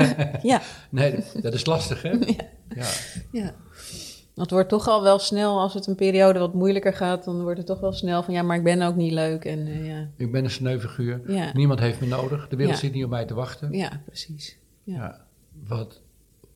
ja, 0.42 0.62
Nee, 0.90 1.14
dat 1.42 1.54
is 1.54 1.66
lastig, 1.66 2.02
hè? 2.02 2.12
Ja. 2.76 2.86
ja. 3.32 3.54
Het 4.40 4.50
wordt 4.50 4.68
toch 4.68 4.88
al 4.88 5.02
wel 5.02 5.18
snel, 5.18 5.60
als 5.60 5.74
het 5.74 5.86
een 5.86 5.94
periode 5.94 6.38
wat 6.38 6.54
moeilijker 6.54 6.92
gaat, 6.92 7.24
dan 7.24 7.42
wordt 7.42 7.58
het 7.58 7.66
toch 7.66 7.80
wel 7.80 7.92
snel 7.92 8.22
van 8.22 8.34
ja, 8.34 8.42
maar 8.42 8.56
ik 8.56 8.64
ben 8.64 8.82
ook 8.82 8.94
niet 8.96 9.12
leuk. 9.12 9.44
En 9.44 9.66
eh, 9.66 9.86
ja, 9.86 10.08
Ik 10.16 10.32
ben 10.32 10.44
een 10.44 10.50
sneuviguur. 10.50 11.20
Ja. 11.32 11.50
Niemand 11.52 11.80
heeft 11.80 12.00
me 12.00 12.06
nodig. 12.06 12.48
De 12.48 12.56
wereld 12.56 12.74
Ja. 12.74 12.80
zit 12.82 12.92
niet 12.92 13.04
op 13.04 13.10
mij 13.10 13.24
te 13.24 13.34
wachten. 13.34 13.72
ja 13.72 14.00
precies. 14.06 14.58
Ja. 14.84 14.94
Ja. 14.94 15.24
Wat 15.66 16.00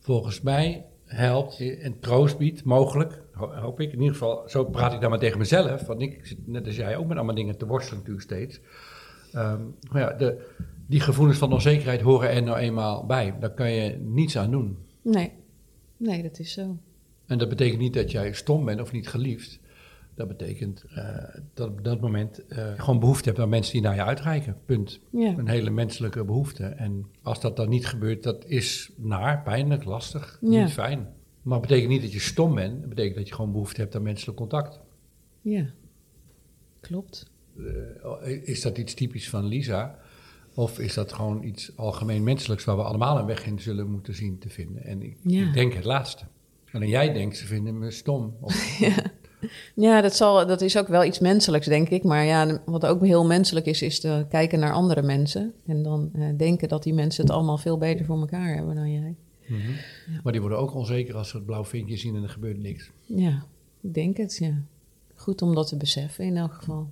volgens 0.00 0.40
mij 0.40 0.84
helpt 1.04 1.60
en 1.80 2.00
troost 2.00 2.38
biedt, 2.38 2.64
mogelijk, 2.64 3.22
ho- 3.32 3.52
hoop 3.54 3.80
ik. 3.80 3.92
In 3.92 3.98
ieder 3.98 4.12
geval, 4.12 4.42
zo 4.46 4.64
praat 4.64 4.92
ik 4.92 5.00
dan 5.00 5.10
maar 5.10 5.18
tegen 5.18 5.38
mezelf. 5.38 5.82
Want 5.86 6.00
ik 6.02 6.26
zit 6.26 6.46
net 6.46 6.66
als 6.66 6.76
jij 6.76 6.96
ook 6.96 7.06
met 7.06 7.16
allemaal 7.16 7.34
dingen 7.34 7.56
te 7.58 7.66
worstelen 7.66 7.98
natuurlijk 7.98 8.24
steeds. 8.26 8.60
Ehm, 9.32 9.60
maar 9.90 10.02
ja, 10.02 10.12
de, 10.12 10.46
die 10.86 11.00
gevoelens 11.00 11.38
van 11.38 11.52
onzekerheid 11.52 12.00
horen 12.00 12.30
er 12.30 12.42
nou 12.42 12.58
eenmaal 12.58 13.06
bij. 13.06 13.34
Daar 13.40 13.54
kan 13.54 13.70
je 13.72 13.96
niets 13.98 14.38
aan 14.38 14.50
doen. 14.50 14.78
Nee. 15.02 15.32
nee, 15.96 16.22
dat 16.22 16.38
is 16.38 16.52
zo. 16.52 16.76
En 17.26 17.38
dat 17.38 17.48
betekent 17.48 17.80
niet 17.80 17.94
dat 17.94 18.10
jij 18.10 18.32
stom 18.32 18.64
bent 18.64 18.80
of 18.80 18.92
niet 18.92 19.08
geliefd. 19.08 19.58
Dat 20.14 20.28
betekent 20.28 20.84
eh, 20.94 21.24
dat 21.54 21.68
op 21.68 21.84
dat 21.84 22.00
moment 22.00 22.46
eh, 22.46 22.72
gewoon 22.76 23.00
behoefte 23.00 23.28
hebt 23.28 23.40
aan 23.40 23.48
mensen 23.48 23.72
die 23.72 23.82
naar 23.82 23.94
je 23.94 24.04
uitreiken. 24.04 24.56
Punt. 24.64 25.00
Ja. 25.10 25.34
Een 25.38 25.48
hele 25.48 25.70
menselijke 25.70 26.24
behoefte. 26.24 26.64
En 26.64 27.06
als 27.22 27.40
dat 27.40 27.56
dan 27.56 27.68
niet 27.68 27.86
gebeurt, 27.86 28.22
dat 28.22 28.44
is 28.46 28.90
naar, 28.96 29.42
pijnlijk, 29.42 29.84
lastig, 29.84 30.38
Ja. 30.40 30.62
niet 30.64 30.72
fijn. 30.72 31.08
Maar 31.42 31.58
het 31.58 31.68
betekent 31.68 31.90
niet 31.92 32.02
dat 32.02 32.12
je 32.12 32.20
stom 32.20 32.54
bent. 32.54 32.80
Het 32.80 32.88
betekent 32.88 33.16
dat 33.16 33.28
je 33.28 33.34
gewoon 33.34 33.52
behoefte 33.52 33.80
hebt 33.80 33.94
aan 33.96 34.02
menselijk 34.02 34.36
contact. 34.36 34.80
Ja, 35.40 35.66
klopt. 36.80 37.30
Eh, 37.58 38.48
is 38.48 38.62
dat 38.62 38.78
iets 38.78 38.94
typisch 38.94 39.28
van 39.28 39.44
Lisa? 39.44 39.98
Of 40.54 40.78
is 40.78 40.94
dat 40.94 41.12
gewoon 41.12 41.42
iets 41.42 41.76
algemeen 41.76 42.22
menselijks 42.22 42.64
waar 42.64 42.76
we 42.76 42.82
allemaal 42.82 43.18
een 43.18 43.26
weg 43.26 43.46
in 43.46 43.58
zullen 43.60 43.90
moeten 43.90 44.14
zien 44.14 44.38
te 44.38 44.48
vinden? 44.48 44.84
En 44.84 45.02
ik, 45.02 45.16
Ja. 45.22 45.46
ik 45.46 45.52
denk 45.52 45.72
het 45.72 45.84
laatste. 45.84 46.24
Alleen 46.74 46.88
jij 46.88 47.12
denkt, 47.12 47.36
ze 47.36 47.46
vinden 47.46 47.78
me 47.78 47.90
stom. 47.90 48.34
Of, 48.40 48.78
Ja, 49.74 50.00
dat, 50.00 50.16
zal, 50.16 50.46
dat 50.46 50.60
is 50.60 50.78
ook 50.78 50.88
wel 50.88 51.04
iets 51.04 51.18
menselijks, 51.18 51.66
denk 51.66 51.88
ik. 51.88 52.02
Maar 52.02 52.24
ja, 52.24 52.62
wat 52.64 52.86
ook 52.86 53.04
heel 53.04 53.26
menselijk 53.26 53.66
is, 53.66 53.82
is 53.82 54.00
te 54.00 54.26
kijken 54.28 54.58
naar 54.58 54.72
andere 54.72 55.02
mensen. 55.02 55.52
En 55.66 55.82
dan 55.82 56.10
eh, 56.14 56.28
denken 56.36 56.68
dat 56.68 56.82
die 56.82 56.94
mensen 56.94 57.24
het 57.24 57.32
allemaal 57.32 57.58
veel 57.58 57.78
beter 57.78 58.04
voor 58.04 58.18
elkaar 58.18 58.54
hebben 58.54 58.74
dan 58.74 58.92
jij. 58.92 59.14
Mhm. 59.46 59.70
Maar 60.22 60.32
die 60.32 60.40
worden 60.40 60.58
ook 60.58 60.74
onzeker 60.74 61.16
als 61.16 61.28
ze 61.28 61.36
het 61.36 61.46
blauw 61.46 61.64
vinkje 61.64 61.96
zien 61.96 62.16
en 62.16 62.22
er 62.22 62.28
gebeurt 62.28 62.58
niks. 62.58 62.90
Ja, 63.06 63.46
ik 63.80 63.94
denk 63.94 64.16
het, 64.16 64.36
ja. 64.36 64.62
Goed 65.14 65.42
om 65.42 65.54
dat 65.54 65.68
te 65.68 65.76
beseffen 65.76 66.24
in 66.24 66.36
elk 66.36 66.52
geval. 66.52 66.88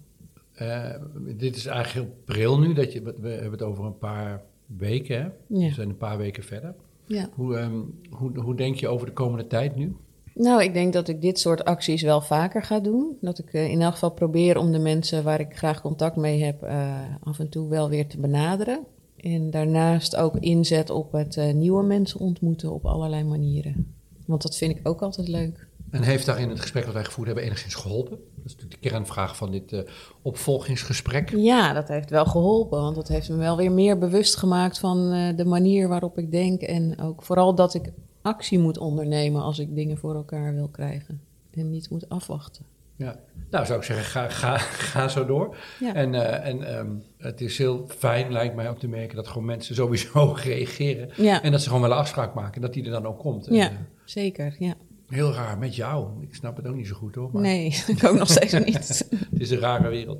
Eh, 0.52 0.94
dit 1.36 1.56
is 1.56 1.66
eigenlijk 1.66 2.06
heel 2.06 2.16
pril 2.24 2.58
nu, 2.58 2.74
dat 2.74 2.92
je, 2.92 3.02
we 3.02 3.28
hebben 3.28 3.50
het 3.50 3.62
over 3.62 3.84
een 3.84 3.98
paar 3.98 4.42
weken, 4.66 5.16
hè? 5.16 5.28
Ja. 5.46 5.68
We 5.68 5.74
zijn 5.74 5.88
een 5.88 5.96
paar 5.96 6.18
weken 6.18 6.42
verder. 6.42 6.74
Ja. 7.06 7.28
Hoe, 7.34 7.56
ehm, 7.56 7.80
hoe, 8.10 8.38
hoe 8.38 8.54
denk 8.54 8.76
je 8.76 8.88
over 8.88 9.06
de 9.06 9.12
komende 9.12 9.46
tijd 9.46 9.76
nu? 9.76 9.96
Nou, 10.34 10.62
ik 10.62 10.74
denk 10.74 10.92
dat 10.92 11.08
ik 11.08 11.20
dit 11.20 11.38
soort 11.38 11.64
acties 11.64 12.02
wel 12.02 12.20
vaker 12.20 12.62
ga 12.62 12.80
doen. 12.80 13.16
Dat 13.20 13.38
ik 13.38 13.52
eh, 13.52 13.70
in 13.70 13.82
elk 13.82 13.92
geval 13.92 14.10
probeer 14.10 14.58
om 14.58 14.72
de 14.72 14.78
mensen 14.78 15.24
waar 15.24 15.40
ik 15.40 15.56
graag 15.56 15.80
contact 15.80 16.16
mee 16.16 16.42
heb, 16.42 16.62
eh, 16.62 17.00
af 17.22 17.38
en 17.38 17.48
toe 17.48 17.68
wel 17.68 17.88
weer 17.88 18.06
te 18.06 18.18
benaderen. 18.18 18.84
En 19.16 19.50
daarnaast 19.50 20.16
ook 20.16 20.36
inzet 20.36 20.90
op 20.90 21.12
het 21.12 21.36
eh, 21.36 21.52
nieuwe 21.52 21.82
mensen 21.82 22.20
ontmoeten 22.20 22.72
op 22.72 22.86
allerlei 22.86 23.24
manieren. 23.24 23.94
Want 24.26 24.42
dat 24.42 24.56
vind 24.56 24.76
ik 24.76 24.88
ook 24.88 25.02
altijd 25.02 25.28
leuk. 25.28 25.66
En 25.92 26.02
heeft 26.02 26.26
daarin 26.26 26.48
het 26.48 26.60
gesprek 26.60 26.84
dat 26.84 26.94
wij 26.94 27.04
gevoerd 27.04 27.26
hebben 27.26 27.44
enigszins 27.44 27.74
geholpen? 27.74 28.10
Dat 28.10 28.44
is 28.44 28.52
natuurlijk 28.52 28.82
de 28.82 28.88
kernvraag 28.88 29.36
van 29.36 29.50
dit 29.50 29.72
uh, 29.72 29.80
opvolgingsgesprek. 30.22 31.30
Ja, 31.36 31.72
dat 31.72 31.88
heeft 31.88 32.10
wel 32.10 32.26
geholpen, 32.26 32.80
want 32.80 32.94
dat 32.94 33.08
heeft 33.08 33.28
me 33.28 33.36
wel 33.36 33.56
weer 33.56 33.72
meer 33.72 33.98
bewust 33.98 34.36
gemaakt 34.36 34.78
van 34.78 35.14
uh, 35.14 35.36
de 35.36 35.44
manier 35.44 35.88
waarop 35.88 36.18
ik 36.18 36.30
denk. 36.30 36.62
En 36.62 37.00
ook 37.00 37.22
vooral 37.22 37.54
dat 37.54 37.74
ik 37.74 37.92
actie 38.22 38.58
moet 38.58 38.78
ondernemen 38.78 39.42
als 39.42 39.58
ik 39.58 39.74
dingen 39.74 39.98
voor 39.98 40.14
elkaar 40.14 40.54
wil 40.54 40.68
krijgen. 40.68 41.20
En 41.50 41.70
niet 41.70 41.90
moet 41.90 42.08
afwachten. 42.08 42.64
Ja, 42.96 43.16
nou 43.50 43.66
zou 43.66 43.78
ik 43.78 43.84
zeggen, 43.84 44.04
ga, 44.04 44.28
ga, 44.28 44.58
ga 44.58 45.08
zo 45.08 45.26
door. 45.26 45.56
Ja. 45.80 45.94
En, 45.94 46.14
uh, 46.14 46.46
en 46.46 46.78
um, 46.78 47.02
het 47.18 47.40
is 47.40 47.58
heel 47.58 47.84
fijn, 47.88 48.32
lijkt 48.32 48.54
mij, 48.54 48.68
om 48.68 48.78
te 48.78 48.88
merken 48.88 49.16
dat 49.16 49.28
gewoon 49.28 49.44
mensen 49.44 49.74
sowieso 49.74 50.32
reageren. 50.44 51.10
Ja. 51.16 51.42
En 51.42 51.50
dat 51.50 51.60
ze 51.60 51.66
gewoon 51.66 51.82
wel 51.82 51.90
een 51.90 51.96
afspraak 51.96 52.34
maken, 52.34 52.60
dat 52.60 52.72
die 52.72 52.84
er 52.84 52.90
dan 52.90 53.06
ook 53.06 53.18
komt. 53.18 53.46
Ja, 53.50 53.68
en, 53.68 53.88
zeker, 54.04 54.56
ja. 54.58 54.74
Heel 55.12 55.32
raar 55.32 55.58
met 55.58 55.76
jou. 55.76 56.08
Ik 56.20 56.34
snap 56.34 56.56
het 56.56 56.66
ook 56.66 56.74
niet 56.74 56.86
zo 56.86 56.94
goed 56.94 57.14
hoor. 57.14 57.30
Maar... 57.32 57.42
Nee, 57.42 57.66
ik 57.96 58.04
ook 58.04 58.18
nog 58.18 58.28
steeds 58.28 58.52
niet. 58.52 59.06
het 59.30 59.40
is 59.40 59.50
een 59.50 59.58
rare 59.58 59.88
wereld. 59.88 60.18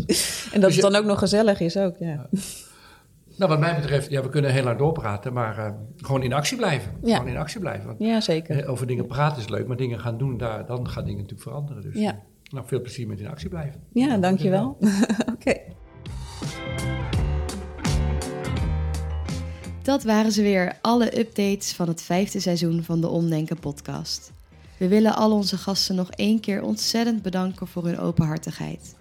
En 0.52 0.60
dat 0.60 0.70
dus 0.70 0.82
het 0.82 0.92
dan 0.92 0.96
ook 0.96 1.04
nog 1.04 1.18
gezellig 1.18 1.60
is 1.60 1.76
ook, 1.76 1.96
ja. 1.98 2.28
Nou, 3.36 3.50
wat 3.50 3.58
mij 3.60 3.74
betreft, 3.74 4.10
ja, 4.10 4.22
we 4.22 4.28
kunnen 4.28 4.52
heel 4.52 4.62
lang 4.64 4.78
doorpraten, 4.78 5.32
maar 5.32 5.58
uh, 5.58 5.70
gewoon 5.96 6.22
in 6.22 6.32
actie 6.32 6.56
blijven. 6.56 6.92
Ja. 7.02 7.16
Gewoon 7.16 7.30
in 7.30 7.36
actie 7.36 7.60
blijven. 7.60 7.86
Want 7.86 7.98
ja, 7.98 8.20
zeker. 8.20 8.66
Over 8.66 8.86
dingen 8.86 9.06
praten 9.06 9.38
is 9.42 9.48
leuk, 9.48 9.66
maar 9.66 9.76
dingen 9.76 10.00
gaan 10.00 10.18
doen, 10.18 10.38
daar, 10.38 10.66
dan 10.66 10.88
gaan 10.88 11.04
dingen 11.04 11.20
natuurlijk 11.20 11.48
veranderen. 11.48 11.82
Dus 11.82 11.94
ja. 11.94 12.18
nou, 12.50 12.66
veel 12.66 12.80
plezier 12.80 13.06
met 13.06 13.20
in 13.20 13.28
actie 13.28 13.48
blijven. 13.48 13.80
Ja, 13.92 14.16
dankjewel. 14.16 14.66
Oké. 15.20 15.32
Okay. 15.32 15.62
Dat 19.82 20.02
waren 20.02 20.32
ze 20.32 20.42
weer, 20.42 20.78
alle 20.80 21.18
updates 21.18 21.72
van 21.72 21.88
het 21.88 22.02
vijfde 22.02 22.40
seizoen 22.40 22.82
van 22.82 23.00
de 23.00 23.08
Omdenken 23.08 23.58
podcast. 23.58 24.32
We 24.82 24.88
willen 24.88 25.14
al 25.14 25.32
onze 25.32 25.56
gasten 25.56 25.94
nog 25.94 26.10
één 26.10 26.40
keer 26.40 26.62
ontzettend 26.62 27.22
bedanken 27.22 27.66
voor 27.66 27.84
hun 27.84 27.98
openhartigheid. 27.98 28.96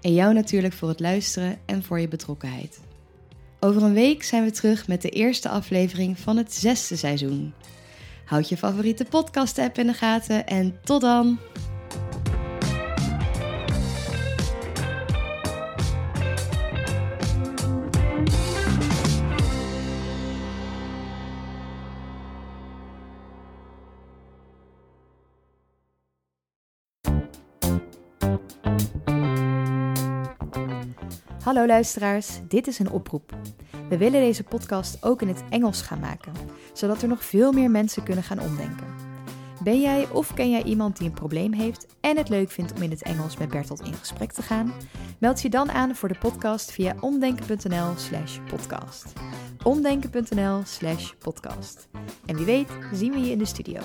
En 0.00 0.14
jou 0.14 0.34
natuurlijk 0.34 0.74
voor 0.74 0.88
het 0.88 1.00
luisteren 1.00 1.58
en 1.64 1.82
voor 1.82 2.00
je 2.00 2.08
betrokkenheid. 2.08 2.80
Over 3.60 3.82
een 3.82 3.92
week 3.92 4.22
zijn 4.22 4.44
we 4.44 4.50
terug 4.50 4.88
met 4.88 5.02
de 5.02 5.08
eerste 5.08 5.48
aflevering 5.48 6.18
van 6.18 6.36
het 6.36 6.54
zesde 6.54 6.96
seizoen. 6.96 7.52
Houd 8.24 8.48
je 8.48 8.56
favoriete 8.56 9.04
podcast-app 9.04 9.78
in 9.78 9.86
de 9.86 9.92
gaten 9.92 10.46
en 10.46 10.78
tot 10.84 11.00
dan! 11.00 11.38
Hallo 31.56 31.70
luisteraars, 31.72 32.40
dit 32.48 32.66
is 32.66 32.78
een 32.78 32.90
oproep. 32.90 33.32
We 33.88 33.96
willen 33.96 34.20
deze 34.20 34.42
podcast 34.42 35.04
ook 35.04 35.22
in 35.22 35.28
het 35.28 35.42
Engels 35.50 35.82
gaan 35.82 36.00
maken, 36.00 36.32
zodat 36.72 37.02
er 37.02 37.08
nog 37.08 37.24
veel 37.24 37.52
meer 37.52 37.70
mensen 37.70 38.02
kunnen 38.02 38.24
gaan 38.24 38.40
omdenken. 38.40 38.86
Ben 39.62 39.80
jij 39.80 40.08
of 40.10 40.34
ken 40.34 40.50
jij 40.50 40.62
iemand 40.62 40.96
die 40.96 41.06
een 41.06 41.14
probleem 41.14 41.52
heeft 41.52 41.86
en 42.00 42.16
het 42.16 42.28
leuk 42.28 42.50
vindt 42.50 42.72
om 42.72 42.82
in 42.82 42.90
het 42.90 43.02
Engels 43.02 43.36
met 43.36 43.48
Bertolt 43.48 43.80
in 43.80 43.94
gesprek 43.94 44.32
te 44.32 44.42
gaan? 44.42 44.72
Meld 45.18 45.42
je 45.42 45.50
dan 45.50 45.70
aan 45.70 45.94
voor 45.94 46.08
de 46.08 46.18
podcast 46.18 46.72
via 46.72 46.94
omdenken.nl/slash 47.00 48.38
podcast. 48.48 49.12
Omdenken.nl/slash 49.62 51.12
podcast. 51.12 51.88
En 52.26 52.36
wie 52.36 52.46
weet, 52.46 52.68
zien 52.92 53.12
we 53.12 53.18
je 53.18 53.30
in 53.30 53.38
de 53.38 53.46
studio. 53.46 53.80